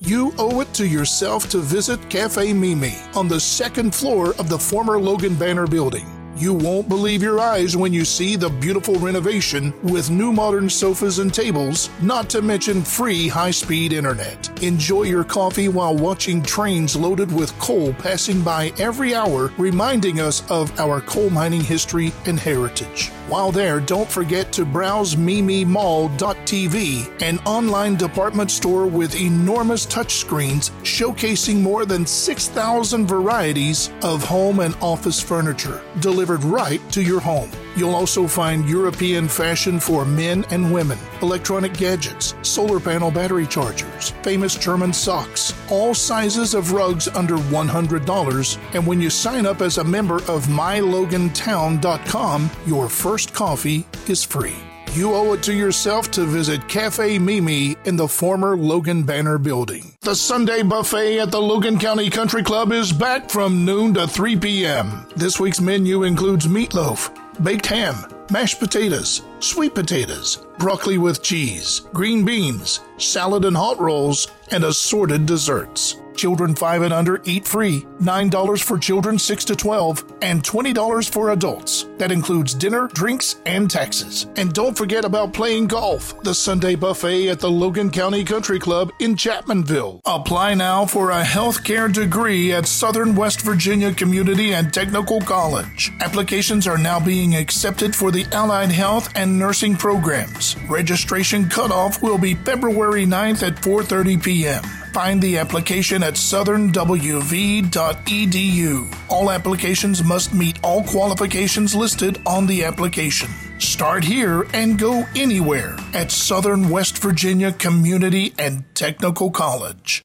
You 0.00 0.32
owe 0.38 0.60
it 0.60 0.72
to 0.74 0.86
yourself 0.86 1.48
to 1.50 1.58
visit 1.58 2.08
Cafe 2.08 2.52
Mimi 2.52 2.94
on 3.16 3.26
the 3.26 3.40
second 3.40 3.92
floor 3.92 4.28
of 4.38 4.48
the 4.48 4.58
former 4.58 4.96
Logan 4.96 5.34
Banner 5.34 5.66
building. 5.66 6.06
You 6.36 6.54
won't 6.54 6.88
believe 6.88 7.20
your 7.20 7.40
eyes 7.40 7.76
when 7.76 7.92
you 7.92 8.04
see 8.04 8.36
the 8.36 8.48
beautiful 8.48 8.94
renovation 9.00 9.74
with 9.82 10.08
new 10.08 10.32
modern 10.32 10.70
sofas 10.70 11.18
and 11.18 11.34
tables, 11.34 11.90
not 12.00 12.30
to 12.30 12.42
mention 12.42 12.82
free 12.82 13.26
high 13.26 13.50
speed 13.50 13.92
internet. 13.92 14.47
Enjoy 14.62 15.04
your 15.04 15.22
coffee 15.22 15.68
while 15.68 15.96
watching 15.96 16.42
trains 16.42 16.96
loaded 16.96 17.30
with 17.30 17.56
coal 17.60 17.94
passing 17.94 18.42
by 18.42 18.72
every 18.78 19.14
hour, 19.14 19.52
reminding 19.56 20.18
us 20.18 20.42
of 20.50 20.76
our 20.80 21.00
coal 21.00 21.30
mining 21.30 21.60
history 21.60 22.12
and 22.26 22.40
heritage. 22.40 23.10
While 23.28 23.52
there, 23.52 23.78
don't 23.78 24.10
forget 24.10 24.52
to 24.54 24.64
browse 24.64 25.14
mimimall.tv, 25.14 27.22
an 27.22 27.38
online 27.40 27.94
department 27.94 28.50
store 28.50 28.86
with 28.86 29.14
enormous 29.14 29.86
touchscreens 29.86 30.70
showcasing 30.82 31.60
more 31.60 31.84
than 31.84 32.04
6,000 32.04 33.06
varieties 33.06 33.90
of 34.02 34.24
home 34.24 34.58
and 34.58 34.74
office 34.80 35.20
furniture 35.20 35.80
delivered 36.00 36.42
right 36.42 36.80
to 36.90 37.00
your 37.00 37.20
home. 37.20 37.50
You'll 37.78 37.94
also 37.94 38.26
find 38.26 38.68
European 38.68 39.28
fashion 39.28 39.78
for 39.78 40.04
men 40.04 40.44
and 40.50 40.72
women, 40.72 40.98
electronic 41.22 41.74
gadgets, 41.74 42.34
solar 42.42 42.80
panel 42.80 43.12
battery 43.12 43.46
chargers, 43.46 44.10
famous 44.22 44.56
German 44.56 44.92
socks, 44.92 45.54
all 45.70 45.94
sizes 45.94 46.54
of 46.54 46.72
rugs 46.72 47.06
under 47.06 47.36
$100. 47.36 48.58
And 48.74 48.84
when 48.84 49.00
you 49.00 49.10
sign 49.10 49.46
up 49.46 49.60
as 49.60 49.78
a 49.78 49.84
member 49.84 50.16
of 50.16 50.46
mylogantown.com, 50.46 52.50
your 52.66 52.88
first 52.88 53.32
coffee 53.32 53.86
is 54.08 54.24
free. 54.24 54.56
You 54.94 55.14
owe 55.14 55.34
it 55.34 55.42
to 55.44 55.52
yourself 55.52 56.10
to 56.12 56.24
visit 56.24 56.66
Cafe 56.66 57.18
Mimi 57.18 57.76
in 57.84 57.96
the 57.96 58.08
former 58.08 58.56
Logan 58.56 59.02
Banner 59.04 59.36
building. 59.38 59.92
The 60.00 60.16
Sunday 60.16 60.62
buffet 60.62 61.20
at 61.20 61.30
the 61.30 61.40
Logan 61.40 61.78
County 61.78 62.08
Country 62.10 62.42
Club 62.42 62.72
is 62.72 62.90
back 62.90 63.30
from 63.30 63.66
noon 63.66 63.92
to 63.94 64.08
3 64.08 64.36
p.m. 64.36 65.06
This 65.14 65.38
week's 65.38 65.60
menu 65.60 66.04
includes 66.04 66.46
meatloaf, 66.46 67.14
baked 67.42 67.66
ham, 67.66 67.94
mashed 68.30 68.58
potatoes, 68.58 69.22
sweet 69.40 69.74
potatoes, 69.74 70.46
broccoli 70.58 70.98
with 70.98 71.22
cheese, 71.22 71.80
green 71.92 72.24
beans, 72.24 72.80
salad 72.96 73.44
and 73.44 73.56
hot 73.56 73.78
rolls, 73.78 74.28
and 74.50 74.64
assorted 74.64 75.26
desserts. 75.26 75.96
Children 76.18 76.56
5 76.56 76.82
and 76.82 76.92
under 76.92 77.20
eat 77.24 77.46
free, 77.46 77.86
$9 78.00 78.62
for 78.62 78.76
children 78.76 79.20
6 79.20 79.44
to 79.44 79.54
12, 79.54 80.04
and 80.20 80.42
$20 80.42 81.08
for 81.08 81.30
adults. 81.30 81.86
That 81.98 82.10
includes 82.10 82.54
dinner, 82.54 82.88
drinks, 82.88 83.36
and 83.46 83.70
taxes. 83.70 84.26
And 84.36 84.52
don't 84.52 84.76
forget 84.76 85.04
about 85.04 85.32
playing 85.32 85.68
golf, 85.68 86.20
the 86.22 86.34
Sunday 86.34 86.74
buffet 86.74 87.28
at 87.28 87.38
the 87.38 87.50
Logan 87.50 87.90
County 87.90 88.24
Country 88.24 88.58
Club 88.58 88.90
in 88.98 89.14
Chapmanville. 89.14 90.00
Apply 90.04 90.54
now 90.54 90.84
for 90.86 91.12
a 91.12 91.22
healthcare 91.22 91.92
degree 91.92 92.52
at 92.52 92.66
Southern 92.66 93.14
West 93.14 93.42
Virginia 93.42 93.94
Community 93.94 94.54
and 94.54 94.74
Technical 94.74 95.20
College. 95.20 95.92
Applications 96.00 96.66
are 96.66 96.78
now 96.78 96.98
being 96.98 97.36
accepted 97.36 97.94
for 97.94 98.10
the 98.10 98.26
Allied 98.32 98.72
Health 98.72 99.08
and 99.14 99.38
Nursing 99.38 99.76
programs. 99.76 100.56
Registration 100.68 101.48
cutoff 101.48 102.02
will 102.02 102.18
be 102.18 102.34
February 102.34 103.06
9th 103.06 103.46
at 103.46 103.54
4:30 103.54 104.20
p.m. 104.20 104.64
Find 104.92 105.22
the 105.22 105.38
application 105.38 106.02
at 106.02 106.14
southernwv.edu. 106.14 108.94
All 109.08 109.30
applications 109.30 110.02
must 110.02 110.34
meet 110.34 110.58
all 110.62 110.82
qualifications 110.82 111.74
listed 111.74 112.20
on 112.26 112.46
the 112.46 112.64
application. 112.64 113.30
Start 113.58 114.04
here 114.04 114.46
and 114.52 114.78
go 114.78 115.06
anywhere 115.14 115.76
at 115.94 116.10
Southern 116.10 116.68
West 116.68 116.98
Virginia 116.98 117.52
Community 117.52 118.34
and 118.38 118.64
Technical 118.74 119.30
College. 119.30 120.02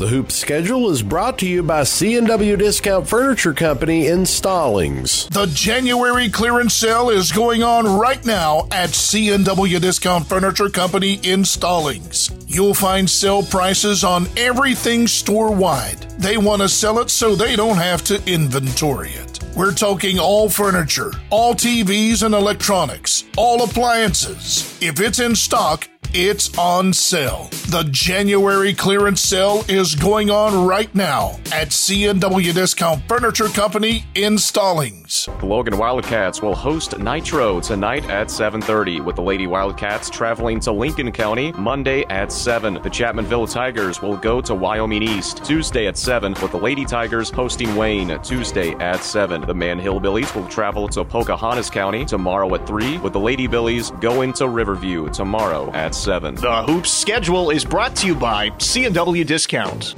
The 0.00 0.08
Hoop 0.08 0.32
schedule 0.32 0.88
is 0.88 1.02
brought 1.02 1.38
to 1.40 1.46
you 1.46 1.62
by 1.62 1.82
C&W 1.82 2.56
Discount 2.56 3.06
Furniture 3.06 3.52
Company 3.52 4.06
in 4.06 4.24
Stallings. 4.24 5.28
The 5.28 5.44
January 5.48 6.30
clearance 6.30 6.72
sale 6.72 7.10
is 7.10 7.30
going 7.30 7.62
on 7.62 7.98
right 7.98 8.24
now 8.24 8.66
at 8.72 8.94
C&W 8.94 9.78
Discount 9.78 10.26
Furniture 10.26 10.70
Company 10.70 11.20
in 11.22 11.44
Stallings. 11.44 12.30
You'll 12.46 12.72
find 12.72 13.10
sale 13.10 13.42
prices 13.42 14.02
on 14.02 14.26
everything 14.38 15.06
store-wide. 15.06 16.00
They 16.18 16.38
want 16.38 16.62
to 16.62 16.68
sell 16.70 16.98
it 17.00 17.10
so 17.10 17.34
they 17.34 17.54
don't 17.54 17.76
have 17.76 18.02
to 18.04 18.22
inventory 18.24 19.10
it. 19.10 19.38
We're 19.54 19.74
talking 19.74 20.18
all 20.18 20.48
furniture, 20.48 21.12
all 21.28 21.52
TVs 21.52 22.22
and 22.22 22.34
electronics, 22.34 23.24
all 23.36 23.64
appliances. 23.64 24.78
If 24.80 24.98
it's 24.98 25.18
in 25.18 25.36
stock, 25.36 25.86
it's 26.14 26.56
on 26.56 26.94
sale. 26.94 27.50
The 27.70 27.84
January 27.84 28.74
clearance 28.74 29.20
sale 29.20 29.64
is 29.68 29.94
going 29.94 30.28
on 30.28 30.66
right 30.66 30.92
now 30.92 31.38
at 31.52 31.68
CNW 31.68 32.52
Discount 32.52 33.00
Furniture 33.06 33.46
Company 33.46 34.04
in 34.16 34.38
Stallings. 34.38 35.28
The 35.38 35.46
Logan 35.46 35.78
Wildcats 35.78 36.42
will 36.42 36.56
host 36.56 36.98
Nitro 36.98 37.60
tonight 37.60 38.10
at 38.10 38.26
7:30 38.28 39.00
with 39.00 39.14
the 39.14 39.22
Lady 39.22 39.46
Wildcats 39.46 40.10
traveling 40.10 40.58
to 40.60 40.72
Lincoln 40.72 41.12
County 41.12 41.52
Monday 41.52 42.04
at 42.10 42.32
7. 42.32 42.74
The 42.74 42.90
Chapmanville 42.90 43.48
Tigers 43.48 44.02
will 44.02 44.16
go 44.16 44.40
to 44.40 44.52
Wyoming 44.52 45.04
East 45.04 45.44
Tuesday 45.44 45.86
at 45.86 45.96
7 45.96 46.34
with 46.42 46.50
the 46.50 46.58
Lady 46.58 46.84
Tigers 46.84 47.30
hosting 47.30 47.76
Wayne 47.76 48.18
Tuesday 48.24 48.74
at 48.80 49.04
7. 49.04 49.42
The 49.42 49.54
Man 49.54 49.80
Hillbillies 49.80 50.34
will 50.34 50.48
travel 50.48 50.88
to 50.88 51.04
Pocahontas 51.04 51.70
County 51.70 52.04
tomorrow 52.04 52.52
at 52.56 52.66
3 52.66 52.98
with 52.98 53.12
the 53.12 53.20
Lady 53.20 53.46
Billies 53.46 53.92
going 54.00 54.32
to 54.32 54.48
Riverview 54.48 55.08
tomorrow 55.10 55.70
at 55.72 55.94
7. 55.94 56.34
The 56.34 56.64
Hoops 56.64 56.90
schedule 56.90 57.50
is 57.50 57.59
brought 57.64 57.96
to 57.96 58.06
you 58.06 58.14
by 58.14 58.50
C&W 58.58 59.24
Discount. 59.24 59.94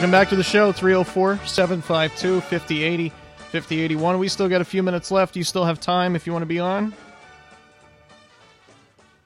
Welcome 0.00 0.10
back 0.10 0.28
to 0.30 0.36
the 0.36 0.42
show, 0.42 0.72
304 0.72 1.36
752 1.46 2.40
5080 2.40 3.10
5081. 3.10 4.18
We 4.18 4.28
still 4.28 4.48
got 4.48 4.60
a 4.60 4.64
few 4.64 4.82
minutes 4.82 5.10
left. 5.10 5.36
You 5.36 5.44
still 5.44 5.64
have 5.64 5.78
time 5.78 6.16
if 6.16 6.26
you 6.26 6.32
want 6.32 6.42
to 6.42 6.46
be 6.46 6.58
on. 6.58 6.94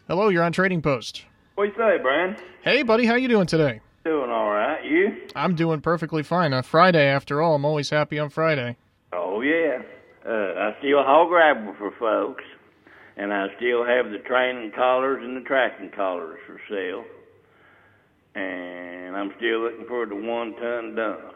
Hello, 0.06 0.28
you're 0.28 0.42
on 0.42 0.52
Trading 0.52 0.82
Post. 0.82 1.24
What 1.54 1.64
you 1.64 1.72
say, 1.78 1.96
Brian? 2.02 2.36
Hey, 2.62 2.82
buddy, 2.82 3.06
how 3.06 3.14
you 3.14 3.26
doing 3.26 3.46
today? 3.46 3.80
Doing 4.04 4.28
all 4.30 4.50
right. 4.50 4.84
You? 4.84 5.28
I'm 5.34 5.54
doing 5.54 5.80
perfectly 5.80 6.22
fine. 6.22 6.52
A 6.52 6.62
Friday, 6.62 7.06
after 7.06 7.40
all. 7.40 7.54
I'm 7.54 7.64
always 7.64 7.88
happy 7.88 8.18
on 8.18 8.28
Friday. 8.28 8.76
Oh 9.14 9.40
yeah. 9.40 9.80
Uh, 10.26 10.30
I 10.30 10.76
still 10.78 11.02
haul 11.02 11.28
gravel 11.28 11.74
for 11.78 11.90
folks, 11.98 12.44
and 13.16 13.32
I 13.32 13.46
still 13.56 13.84
have 13.86 14.10
the 14.10 14.18
training 14.18 14.72
collars 14.76 15.22
and 15.24 15.38
the 15.38 15.40
tracking 15.40 15.90
collars 15.90 16.38
for 16.46 16.60
sale. 16.68 17.04
And 18.34 19.16
I'm 19.16 19.32
still 19.38 19.60
looking 19.60 19.86
for 19.86 20.04
the 20.04 20.16
one 20.16 20.54
ton 20.56 20.96
dump. 20.96 21.34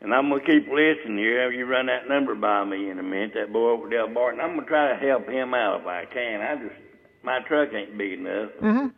And 0.00 0.14
I'm 0.14 0.28
gonna 0.28 0.44
keep 0.44 0.68
listening 0.68 1.18
here. 1.18 1.50
You 1.50 1.66
run 1.66 1.86
that 1.86 2.08
number 2.08 2.36
by 2.36 2.64
me 2.64 2.88
in 2.88 3.00
a 3.00 3.02
minute. 3.02 3.32
That 3.34 3.52
boy 3.52 3.70
over 3.70 3.88
Delbarton. 3.88 4.40
I'm 4.40 4.54
gonna 4.54 4.66
try 4.66 4.92
to 4.92 4.96
help 4.96 5.28
him 5.28 5.54
out 5.54 5.80
if 5.80 5.86
I 5.88 6.04
can. 6.04 6.40
I 6.40 6.54
just 6.56 6.81
my 7.22 7.40
truck 7.40 7.72
ain't 7.72 7.96
big 7.96 8.12
enough. 8.14 8.50
Mm-hmm. 8.60 8.88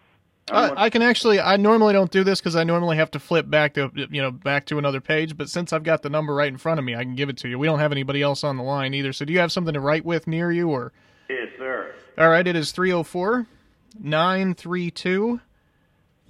I, 0.50 0.84
I 0.84 0.90
can 0.90 1.00
actually. 1.00 1.40
I 1.40 1.56
normally 1.56 1.94
don't 1.94 2.10
do 2.10 2.22
this 2.22 2.40
because 2.40 2.54
I 2.54 2.64
normally 2.64 2.96
have 2.98 3.10
to 3.12 3.18
flip 3.18 3.48
back 3.48 3.74
to 3.74 3.90
you 3.94 4.20
know 4.20 4.30
back 4.30 4.66
to 4.66 4.78
another 4.78 5.00
page. 5.00 5.36
But 5.36 5.48
since 5.48 5.72
I've 5.72 5.84
got 5.84 6.02
the 6.02 6.10
number 6.10 6.34
right 6.34 6.48
in 6.48 6.58
front 6.58 6.78
of 6.78 6.84
me, 6.84 6.94
I 6.94 7.02
can 7.02 7.14
give 7.14 7.30
it 7.30 7.38
to 7.38 7.48
you. 7.48 7.58
We 7.58 7.66
don't 7.66 7.78
have 7.78 7.92
anybody 7.92 8.20
else 8.20 8.44
on 8.44 8.58
the 8.58 8.62
line 8.62 8.92
either. 8.92 9.12
So 9.12 9.24
do 9.24 9.32
you 9.32 9.38
have 9.38 9.52
something 9.52 9.72
to 9.72 9.80
write 9.80 10.04
with 10.04 10.26
near 10.26 10.52
you 10.52 10.68
or? 10.68 10.92
Yes, 11.30 11.48
sir. 11.56 11.94
All 12.18 12.28
right, 12.28 12.46
it 12.46 12.56
is 12.56 12.72
304 12.72 13.46
932 13.98 15.40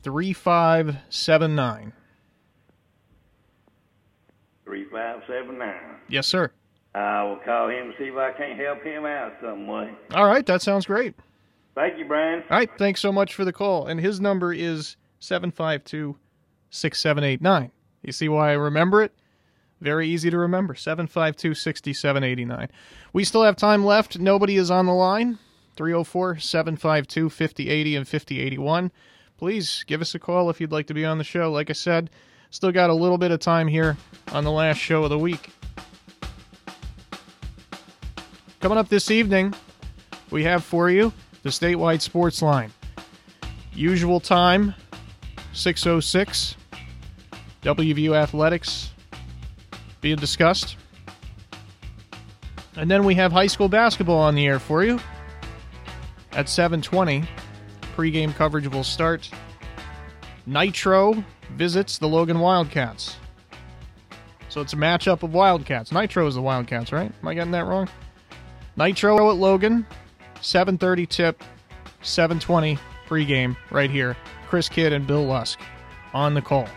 3579. 0.03 1.93
Three 4.65 4.85
five 4.91 5.23
seven 5.27 5.59
nine. 5.59 5.97
Yes, 6.09 6.27
sir. 6.27 6.51
I 6.95 7.25
will 7.25 7.37
call 7.37 7.69
him 7.69 7.87
and 7.87 7.95
see 7.99 8.05
if 8.05 8.17
I 8.17 8.33
can't 8.33 8.59
help 8.59 8.83
him 8.83 9.05
out 9.05 9.33
some 9.43 9.67
way. 9.67 9.91
All 10.13 10.27
right, 10.27 10.47
that 10.47 10.63
sounds 10.63 10.87
great. 10.87 11.15
Thank 11.75 11.99
you, 11.99 12.05
Brian. 12.05 12.43
All 12.51 12.57
right, 12.57 12.71
thanks 12.79 13.01
so 13.01 13.13
much 13.13 13.35
for 13.35 13.45
the 13.45 13.53
call. 13.53 13.87
And 13.87 14.01
his 14.01 14.21
number 14.21 14.53
is 14.53 14.97
752 15.19 16.17
6789. 16.71 17.71
You 18.03 18.13
see 18.13 18.29
why 18.29 18.51
I 18.51 18.53
remember 18.53 19.03
it? 19.03 19.13
Very 19.81 20.09
easy 20.09 20.31
to 20.31 20.39
remember 20.39 20.75
752 20.75 21.55
6789. 21.55 22.69
We 23.13 23.25
still 23.25 23.43
have 23.43 23.57
time 23.57 23.85
left. 23.85 24.19
Nobody 24.19 24.57
is 24.57 24.71
on 24.71 24.87
the 24.87 24.93
line. 24.93 25.39
304 25.77 26.39
752 26.39 27.29
5080 27.29 27.97
and 27.97 28.09
5081. 28.09 28.93
Please 29.37 29.85
give 29.87 30.01
us 30.01 30.15
a 30.15 30.19
call 30.19 30.49
if 30.49 30.61
you'd 30.61 30.73
like 30.73 30.87
to 30.87 30.95
be 30.95 31.05
on 31.05 31.19
the 31.19 31.25
show. 31.25 31.51
Like 31.51 31.71
I 31.71 31.73
said, 31.73 32.11
still 32.51 32.71
got 32.71 32.91
a 32.91 32.95
little 32.95 33.19
bit 33.19 33.33
of 33.33 33.41
time 33.41 33.67
here 33.67 33.97
on 34.33 34.45
the 34.45 34.53
last 34.53 34.79
show 34.79 35.03
of 35.03 35.11
the 35.11 35.19
week. 35.19 35.51
Coming 38.61 38.79
up 38.79 38.89
this 38.89 39.11
evening, 39.11 39.53
we 40.31 40.45
have 40.45 40.65
for 40.65 40.89
you 40.89 41.13
the 41.45 41.51
statewide 41.51 42.01
sports 42.01 42.43
line. 42.43 42.73
Usual 43.73 44.19
time, 44.19 44.75
606. 45.53 46.57
WVU 47.63 48.17
Athletics 48.17 48.91
being 50.01 50.17
discussed. 50.17 50.77
And 52.77 52.91
then 52.91 53.05
we 53.05 53.15
have 53.15 53.31
high 53.31 53.47
school 53.47 53.69
basketball 53.69 54.19
on 54.19 54.35
the 54.35 54.47
air 54.47 54.59
for 54.59 54.85
you 54.85 54.99
at 56.33 56.49
720. 56.49 57.25
Pre-game 57.95 58.33
coverage 58.33 58.67
will 58.67 58.85
start. 58.85 59.31
Nitro 60.47 61.25
visits 61.53 61.99
the 61.99 62.09
Logan 62.09 62.41
Wildcats. 62.41 63.17
So 64.49 64.61
it's 64.61 64.73
a 64.73 64.77
matchup 64.77 65.23
of 65.23 65.33
Wildcats. 65.33 65.93
Nitro 65.93 66.27
is 66.27 66.35
the 66.35 66.43
Wildcats, 66.43 66.93
right? 66.93 67.11
Am 67.23 67.29
I 67.29 67.35
getting 67.35 67.53
that 67.53 67.65
wrong? 67.65 67.89
Nitro 68.77 69.31
at 69.31 69.37
Logan, 69.37 69.87
7:30 70.45 71.09
tip, 71.09 71.43
7:20 72.03 72.79
pregame 73.09 73.57
right 73.71 73.91
here. 73.91 74.17
Chris 74.49 74.69
Kidd 74.69 74.93
and 74.93 75.07
Bill 75.07 75.25
Lusk 75.25 75.59
on 76.13 76.35
the 76.35 76.43
call. 76.43 76.69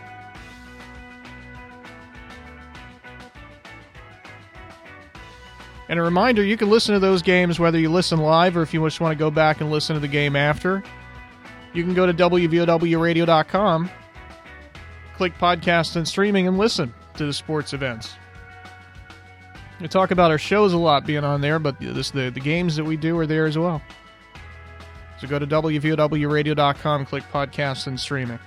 And 5.90 5.98
a 5.98 6.02
reminder, 6.02 6.42
you 6.44 6.56
can 6.56 6.68
listen 6.68 6.94
to 6.94 7.00
those 7.00 7.22
games 7.22 7.58
whether 7.58 7.78
you 7.78 7.88
listen 7.90 8.18
live 8.18 8.56
or 8.56 8.62
if 8.62 8.74
you 8.74 8.84
just 8.84 9.00
want 9.00 9.12
to 9.12 9.18
go 9.18 9.30
back 9.30 9.60
and 9.60 9.70
listen 9.70 9.94
to 9.94 10.00
the 10.00 10.08
game 10.08 10.36
after. 10.36 10.82
You 11.72 11.82
can 11.84 11.94
go 11.94 12.06
to 12.06 12.12
WVOWradio.com, 12.12 13.90
click 15.16 15.38
podcast 15.38 15.96
and 15.96 16.06
streaming, 16.06 16.46
and 16.46 16.58
listen 16.58 16.92
to 17.16 17.26
the 17.26 17.32
sports 17.32 17.72
events. 17.72 18.14
We 19.80 19.88
talk 19.88 20.10
about 20.10 20.30
our 20.30 20.38
shows 20.38 20.72
a 20.72 20.78
lot 20.78 21.06
being 21.06 21.24
on 21.24 21.40
there, 21.40 21.58
but 21.58 21.78
this, 21.80 22.10
the, 22.10 22.30
the 22.30 22.40
games 22.40 22.76
that 22.76 22.84
we 22.84 22.96
do 22.96 23.16
are 23.18 23.26
there 23.26 23.46
as 23.46 23.56
well. 23.56 23.80
So 25.20 25.28
go 25.28 25.38
to 25.38 25.46
WVOWradio.com, 25.46 27.06
click 27.06 27.24
podcast 27.32 27.86
and 27.86 27.98
streaming. 27.98 28.38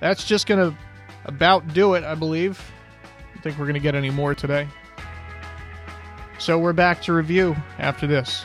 That's 0.00 0.24
just 0.24 0.46
going 0.46 0.72
to 0.72 0.76
about 1.24 1.72
do 1.72 1.94
it, 1.94 2.04
I 2.04 2.14
believe. 2.14 2.60
I 3.36 3.40
think 3.40 3.58
we're 3.58 3.66
going 3.66 3.74
to 3.74 3.80
get 3.80 3.94
any 3.94 4.10
more 4.10 4.34
today. 4.34 4.68
So 6.38 6.58
we're 6.58 6.72
back 6.72 7.02
to 7.02 7.12
review 7.12 7.56
after 7.78 8.06
this. 8.06 8.44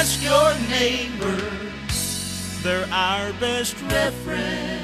Ask 0.00 0.22
your 0.22 0.54
neighbor. 0.70 1.36
They're 2.62 2.86
our 2.92 3.32
best 3.40 3.74
reference. 3.90 4.77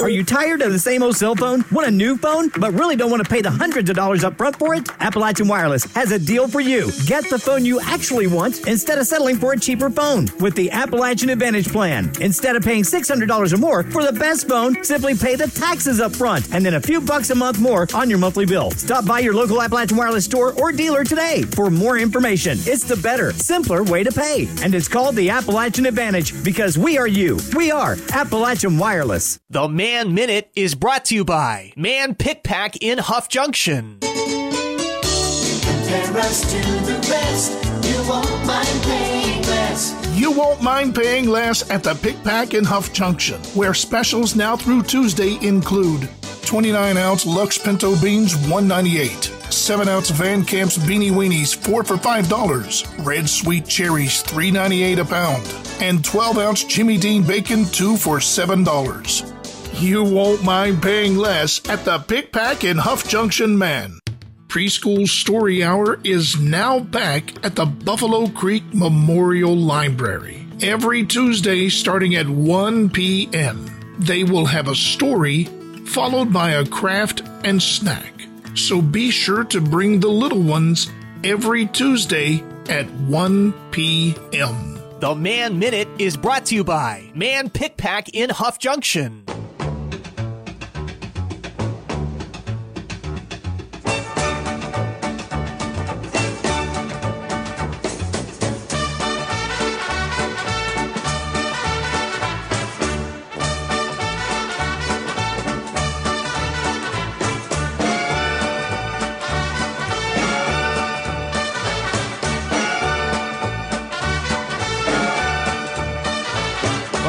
Are 0.00 0.08
you 0.08 0.24
tired 0.24 0.62
of 0.62 0.72
the 0.72 0.78
same 0.78 1.02
old 1.02 1.16
cell 1.16 1.34
phone? 1.34 1.66
Want 1.70 1.86
a 1.86 1.90
new 1.90 2.16
phone, 2.16 2.50
but 2.58 2.72
really 2.72 2.96
don't 2.96 3.10
want 3.10 3.22
to 3.22 3.28
pay 3.28 3.42
the 3.42 3.50
hundreds 3.50 3.90
of 3.90 3.96
dollars 3.96 4.24
up 4.24 4.38
front 4.38 4.56
for 4.58 4.74
it? 4.74 4.88
Appalachian 5.00 5.48
Wireless 5.48 5.84
has 5.92 6.12
a 6.12 6.18
deal 6.18 6.48
for 6.48 6.60
you. 6.60 6.90
Get 7.04 7.28
the 7.28 7.38
phone 7.38 7.62
you 7.62 7.78
actually 7.78 8.26
want 8.26 8.66
instead 8.66 8.98
of 8.98 9.06
settling 9.06 9.36
for 9.36 9.52
a 9.52 9.60
cheaper 9.60 9.90
phone 9.90 10.28
with 10.40 10.54
the 10.54 10.70
Appalachian 10.70 11.28
Advantage 11.28 11.68
Plan. 11.68 12.10
Instead 12.22 12.56
of 12.56 12.62
paying 12.62 12.84
$600 12.84 13.52
or 13.52 13.56
more 13.58 13.82
for 13.82 14.02
the 14.02 14.18
best 14.18 14.48
phone, 14.48 14.82
simply 14.82 15.14
pay 15.14 15.36
the 15.36 15.48
taxes 15.48 16.00
up 16.00 16.16
front 16.16 16.50
and 16.54 16.64
then 16.64 16.74
a 16.74 16.80
few 16.80 17.02
bucks 17.02 17.28
a 17.28 17.34
month 17.34 17.58
more 17.58 17.86
on 17.92 18.08
your 18.08 18.18
monthly 18.18 18.46
bill. 18.46 18.70
Stop 18.70 19.04
by 19.04 19.18
your 19.18 19.34
local 19.34 19.60
Appalachian 19.60 19.98
Wireless 19.98 20.24
store 20.24 20.54
or 20.58 20.72
dealer 20.72 21.04
today 21.04 21.42
for 21.42 21.70
more 21.70 21.98
information. 21.98 22.56
It's 22.60 22.84
the 22.84 22.96
better, 22.96 23.32
simpler 23.34 23.82
way 23.84 24.04
to 24.04 24.12
pay. 24.12 24.48
And 24.62 24.74
it's 24.74 24.88
called 24.88 25.16
the 25.16 25.28
Appalachian 25.28 25.84
Advantage 25.84 26.42
because 26.42 26.78
we 26.78 26.96
are 26.96 27.08
you. 27.08 27.38
We 27.54 27.70
are 27.70 27.98
Appalachian 28.12 28.78
Wireless. 28.78 29.33
The 29.50 29.68
Man 29.68 30.14
Minute 30.14 30.50
is 30.54 30.74
brought 30.74 31.04
to 31.06 31.14
you 31.14 31.24
by 31.24 31.72
Man 31.76 32.14
Pic 32.14 32.42
Pac 32.42 32.76
in 32.82 32.98
Huff 32.98 33.28
Junction. 33.28 33.98
Compare 34.00 36.18
us 36.18 36.40
to 36.52 36.58
the 36.84 37.06
rest. 37.10 37.52
You 37.88 38.08
won't 38.08 38.46
mind 38.46 38.82
paying 38.82 39.42
less. 39.42 39.94
You 40.14 40.30
won't 40.32 40.62
mind 40.62 40.94
paying 40.94 41.28
less 41.28 41.68
at 41.70 41.82
the 41.82 41.94
Pic 41.94 42.22
Pac 42.24 42.54
in 42.54 42.64
Huff 42.64 42.92
Junction, 42.92 43.40
where 43.54 43.74
specials 43.74 44.34
now 44.36 44.56
through 44.56 44.82
Tuesday 44.82 45.38
include 45.46 46.08
29 46.42 46.96
ounce 46.96 47.26
Luck's 47.26 47.58
Pinto 47.58 48.00
beans, 48.00 48.36
198. 48.36 49.43
7 49.54 49.88
ounce 49.88 50.10
Van 50.10 50.44
Camp's 50.44 50.76
Beanie 50.76 51.10
Weenies, 51.10 51.54
4 51.54 51.84
for 51.84 51.96
$5. 51.96 53.06
Red 53.06 53.28
Sweet 53.28 53.66
Cherries, 53.66 54.22
3.98 54.22 54.98
a 54.98 55.04
pound. 55.04 55.82
And 55.82 56.04
12 56.04 56.38
ounce 56.38 56.64
Jimmy 56.64 56.98
Dean 56.98 57.22
Bacon, 57.22 57.64
2 57.64 57.96
for 57.96 58.18
$7. 58.18 59.80
You 59.80 60.04
won't 60.04 60.44
mind 60.44 60.82
paying 60.82 61.16
less 61.16 61.66
at 61.68 61.84
the 61.84 61.98
Pic 61.98 62.32
Pac 62.32 62.64
in 62.64 62.78
Huff 62.78 63.08
Junction 63.08 63.58
Man. 63.58 63.98
Preschool 64.46 65.08
Story 65.08 65.64
Hour 65.64 65.98
is 66.04 66.38
now 66.38 66.78
back 66.78 67.44
at 67.44 67.56
the 67.56 67.66
Buffalo 67.66 68.28
Creek 68.28 68.62
Memorial 68.72 69.56
Library. 69.56 70.46
Every 70.62 71.04
Tuesday 71.04 71.68
starting 71.68 72.14
at 72.14 72.28
1 72.28 72.90
p.m. 72.90 73.96
They 73.98 74.22
will 74.22 74.46
have 74.46 74.68
a 74.68 74.76
story 74.76 75.44
followed 75.86 76.32
by 76.32 76.52
a 76.52 76.64
craft 76.64 77.22
and 77.44 77.60
snack. 77.60 78.13
So 78.54 78.80
be 78.80 79.10
sure 79.10 79.44
to 79.44 79.60
bring 79.60 80.00
the 80.00 80.08
little 80.08 80.40
ones 80.40 80.90
every 81.24 81.66
Tuesday 81.66 82.44
at 82.68 82.88
1 82.90 83.52
p.m. 83.72 84.78
The 85.00 85.14
Man 85.14 85.58
Minute 85.58 85.88
is 85.98 86.16
brought 86.16 86.46
to 86.46 86.54
you 86.54 86.64
by 86.64 87.10
Man 87.14 87.50
Pic 87.50 87.76
Pac 87.76 88.10
in 88.10 88.30
Huff 88.30 88.58
Junction. 88.58 89.24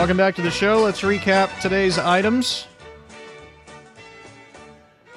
Welcome 0.06 0.18
back 0.18 0.36
to 0.36 0.44
the 0.44 0.52
show. 0.52 0.82
Let's 0.82 1.02
recap 1.02 1.60
today's 1.62 1.98
items. 1.98 2.68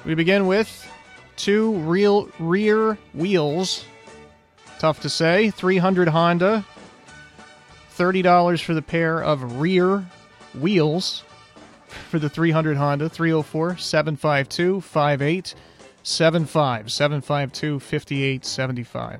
We 0.03 0.15
begin 0.15 0.47
with 0.47 0.91
two 1.35 1.73
real 1.73 2.27
rear 2.39 2.97
wheels. 3.13 3.85
Tough 4.79 5.01
to 5.01 5.09
say. 5.09 5.51
300 5.51 6.07
Honda. 6.07 6.65
$30 7.95 8.63
for 8.63 8.73
the 8.73 8.81
pair 8.81 9.21
of 9.21 9.61
rear 9.61 10.03
wheels 10.59 11.23
for 12.09 12.17
the 12.17 12.27
300 12.27 12.75
Honda. 12.75 13.09
304 13.09 13.77
752 13.77 14.81
5875. 14.81 16.91
752 16.91 17.79
5875. 17.79 19.19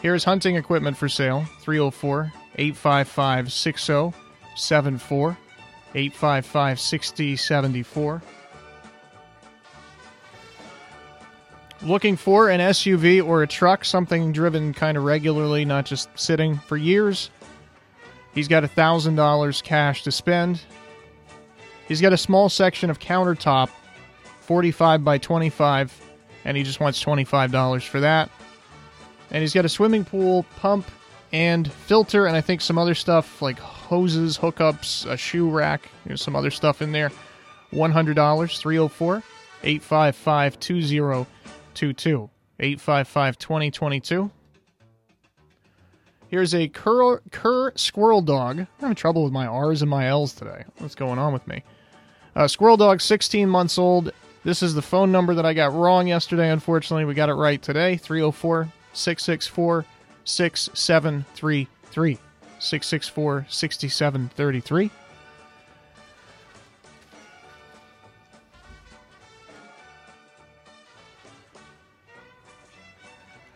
Here's 0.00 0.22
hunting 0.22 0.54
equipment 0.54 0.96
for 0.96 1.08
sale 1.08 1.44
304 1.60 2.32
855 2.54 3.52
6074 3.52 5.36
855 5.94 6.80
6074. 6.80 8.22
Looking 11.82 12.16
for 12.16 12.48
an 12.48 12.60
SUV 12.60 13.24
or 13.24 13.42
a 13.42 13.46
truck, 13.46 13.84
something 13.84 14.32
driven 14.32 14.72
kind 14.72 14.96
of 14.96 15.04
regularly, 15.04 15.64
not 15.64 15.86
just 15.86 16.08
sitting 16.16 16.58
for 16.58 16.76
years. 16.76 17.30
He's 18.34 18.48
got 18.48 18.64
$1,000 18.64 19.62
cash 19.62 20.02
to 20.02 20.12
spend. 20.12 20.60
He's 21.86 22.00
got 22.00 22.12
a 22.12 22.16
small 22.16 22.48
section 22.48 22.90
of 22.90 22.98
countertop, 22.98 23.70
45 24.40 25.04
by 25.04 25.18
25, 25.18 26.00
and 26.44 26.56
he 26.56 26.62
just 26.62 26.80
wants 26.80 27.02
$25 27.02 27.82
for 27.86 28.00
that 28.00 28.28
and 29.30 29.40
he's 29.42 29.54
got 29.54 29.64
a 29.64 29.68
swimming 29.68 30.04
pool 30.04 30.44
pump 30.56 30.90
and 31.32 31.70
filter 31.70 32.26
and 32.26 32.36
i 32.36 32.40
think 32.40 32.60
some 32.60 32.78
other 32.78 32.94
stuff 32.94 33.42
like 33.42 33.58
hoses 33.58 34.38
hookups 34.38 35.04
a 35.10 35.16
shoe 35.16 35.50
rack 35.50 35.90
there's 36.06 36.22
some 36.22 36.34
other 36.34 36.50
stuff 36.50 36.80
in 36.80 36.92
there. 36.92 37.10
$100 37.72 38.58
304 38.58 39.22
855 39.62 40.60
2022 40.60 42.30
855 42.60 43.38
2022 43.38 44.30
here's 46.28 46.54
a 46.54 46.68
cur, 46.68 47.20
cur 47.30 47.72
squirrel 47.74 48.22
dog. 48.22 48.60
I'm 48.60 48.68
having 48.80 48.94
trouble 48.94 49.24
with 49.24 49.32
my 49.32 49.46
r's 49.46 49.82
and 49.82 49.90
my 49.90 50.06
l's 50.06 50.32
today. 50.32 50.64
What's 50.78 50.94
going 50.94 51.18
on 51.18 51.32
with 51.32 51.46
me? 51.46 51.62
Uh, 52.34 52.48
squirrel 52.48 52.76
dog 52.76 53.00
16 53.00 53.48
months 53.48 53.78
old. 53.78 54.12
This 54.44 54.62
is 54.62 54.74
the 54.74 54.82
phone 54.82 55.12
number 55.12 55.34
that 55.34 55.44
i 55.44 55.52
got 55.52 55.74
wrong 55.74 56.08
yesterday 56.08 56.50
unfortunately. 56.50 57.04
We 57.04 57.14
got 57.14 57.28
it 57.28 57.34
right 57.34 57.60
today 57.60 57.96
304 57.96 58.72
664 58.92 59.84
6733. 60.24 62.18
664 62.58 63.46
6733. 63.48 64.90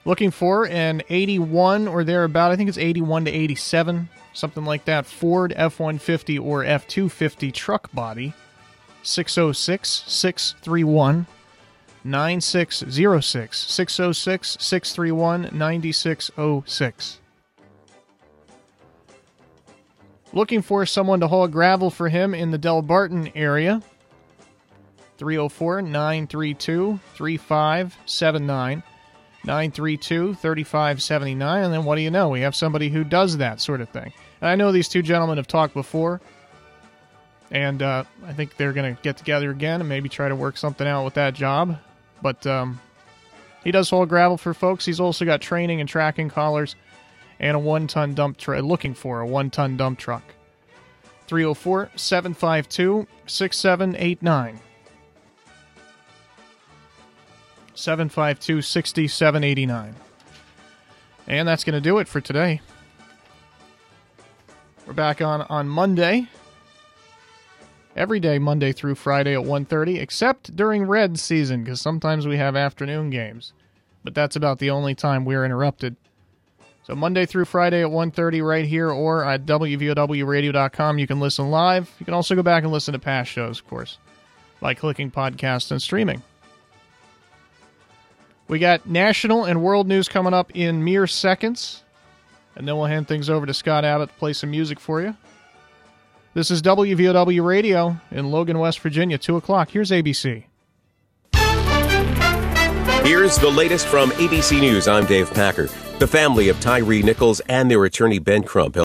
Looking 0.05 0.33
for 0.33 0.66
an 0.66 1.03
81 1.09 1.87
or 1.87 2.03
thereabout, 2.03 2.51
I 2.51 2.57
think 2.57 2.68
it's 2.68 2.79
81 2.79 3.27
to 3.27 3.31
87, 3.31 4.09
something 4.33 4.64
like 4.64 4.85
that, 4.87 5.07
Ford 5.07 5.53
F 5.55 5.79
150 5.79 6.38
or 6.40 6.64
F 6.64 6.88
250 6.88 7.53
truck 7.53 7.92
body. 7.92 8.35
606 9.05 10.05
631 10.07 11.27
9606. 12.05 13.59
606 13.59 14.57
631 14.61 15.51
9606. 15.53 17.19
Looking 20.33 20.62
for 20.62 20.87
someone 20.87 21.21
to 21.21 21.29
haul 21.29 21.47
gravel 21.47 21.91
for 21.91 22.09
him 22.09 22.35
in 22.35 22.51
the 22.51 22.59
Delbarton 22.59 23.33
area. 23.35 23.83
304 25.19 25.83
932 25.83 26.99
3579. 27.15 28.83
932 29.45 30.35
3579. 30.35 31.65
And 31.65 31.73
then 31.73 31.85
what 31.85 31.97
do 31.97 32.03
you 32.03 32.11
know? 32.11 32.29
We 32.29 32.41
have 32.41 32.55
somebody 32.55 32.88
who 32.88 33.05
does 33.05 33.38
that 33.38 33.61
sort 33.61 33.81
of 33.81 33.88
thing. 33.91 34.12
And 34.41 34.49
I 34.49 34.55
know 34.55 34.73
these 34.73 34.88
two 34.88 35.03
gentlemen 35.03 35.37
have 35.37 35.47
talked 35.47 35.75
before. 35.75 36.21
And 37.51 37.83
uh, 37.83 38.05
I 38.25 38.33
think 38.33 38.57
they're 38.57 38.73
going 38.73 38.97
to 38.97 39.03
get 39.03 39.19
together 39.19 39.51
again 39.51 39.81
and 39.81 39.88
maybe 39.88 40.09
try 40.09 40.29
to 40.29 40.37
work 40.37 40.57
something 40.57 40.87
out 40.87 41.05
with 41.05 41.15
that 41.15 41.35
job. 41.35 41.79
But 42.23 42.47
um, 42.47 42.81
he 43.65 43.71
does 43.71 43.91
haul 43.91 44.07
gravel 44.07 44.39
for 44.39 44.55
folks. 44.55 44.85
He's 44.85 45.01
also 45.01 45.25
got 45.25 45.41
training 45.41 45.81
and 45.81 45.89
tracking 45.89 46.29
collars 46.29 46.77
and 47.41 47.57
a 47.57 47.59
one 47.59 47.87
ton 47.87 48.15
dump 48.15 48.39
truck, 48.39 48.63
looking 48.63 48.95
for 48.95 49.21
a 49.21 49.27
one 49.27 49.51
ton 49.51 49.77
dump 49.77 49.99
truck. 49.99 50.23
304 51.27 51.91
752 51.97 53.07
6789. 53.27 54.61
752 57.75 58.63
6789. 58.63 59.95
And 61.27 61.49
that's 61.49 61.65
going 61.65 61.75
to 61.75 61.81
do 61.81 61.99
it 61.99 62.09
for 62.09 62.21
today. 62.21 62.61
We're 64.87 64.93
back 64.93 65.23
on 65.23 65.43
on 65.43 65.69
Monday. 65.69 66.29
Every 67.94 68.20
day 68.20 68.38
Monday 68.38 68.72
through 68.72 68.94
Friday 68.94 69.35
at 69.35 69.44
1:30 69.44 69.98
except 69.98 70.57
during 70.57 70.85
red 70.85 71.18
season 71.18 71.64
cuz 71.64 71.81
sometimes 71.81 72.26
we 72.26 72.38
have 72.38 72.57
afternoon 72.57 73.11
games. 73.11 73.52
But 74.02 74.14
that's 74.14 74.37
about 74.37 74.59
the 74.59 74.70
only 74.70 74.94
time 74.94 75.24
we're 75.24 75.44
interrupted. 75.44 75.96
So 76.85 76.94
Monday 76.94 77.26
through 77.26 77.44
Friday 77.44 77.83
at 77.83 77.90
1:30 77.90 78.40
right 78.40 78.64
here 78.64 78.90
or 78.90 79.24
at 79.24 79.44
wvowradio.com 79.44 80.98
you 80.98 81.07
can 81.07 81.20
listen 81.20 81.50
live. 81.50 81.90
You 81.98 82.07
can 82.07 82.14
also 82.14 82.35
go 82.35 82.42
back 82.42 82.62
and 82.62 82.72
listen 82.72 82.92
to 82.92 82.98
past 82.98 83.31
shows, 83.31 83.61
of 83.61 83.68
course, 83.68 83.98
by 84.61 84.74
clicking 84.74 85.11
podcast 85.11 85.70
and 85.70 85.83
streaming. 85.83 86.22
We 88.48 88.59
got 88.59 88.87
national 88.87 89.44
and 89.44 89.62
world 89.62 89.87
news 89.87 90.09
coming 90.09 90.35
up 90.35 90.50
in 90.55 90.83
mere 90.83 91.07
seconds. 91.07 91.83
And 92.55 92.68
then 92.68 92.76
we'll 92.76 92.87
hand 92.87 93.09
things 93.09 93.31
over 93.31 93.46
to 93.46 93.55
Scott 93.55 93.85
Abbott 93.85 94.11
to 94.11 94.14
play 94.16 94.33
some 94.33 94.50
music 94.50 94.78
for 94.78 95.00
you. 95.00 95.16
This 96.35 96.51
is 96.51 96.62
WVOW 96.62 97.45
Radio 97.45 98.01
in 98.11 98.31
Logan, 98.31 98.59
West 98.59 98.81
Virginia, 98.81 99.18
2 99.18 99.37
o'clock. 99.37 99.68
Here's 99.68 99.90
ABC. 99.90 100.45
Here's 103.05 103.37
the 103.37 103.53
latest 103.55 103.87
from 103.87 104.11
ABC 104.12 104.59
News. 104.59 104.88
I'm 104.88 105.05
Dave 105.05 105.31
Packer. 105.35 105.68
The 105.99 106.07
family 106.07 106.49
of 106.49 106.59
Tyre 106.59 107.03
Nichols 107.03 107.40
and 107.51 107.71
their 107.71 107.85
attorney 107.85 108.18
Ben 108.18 108.45
Crump 108.45 108.79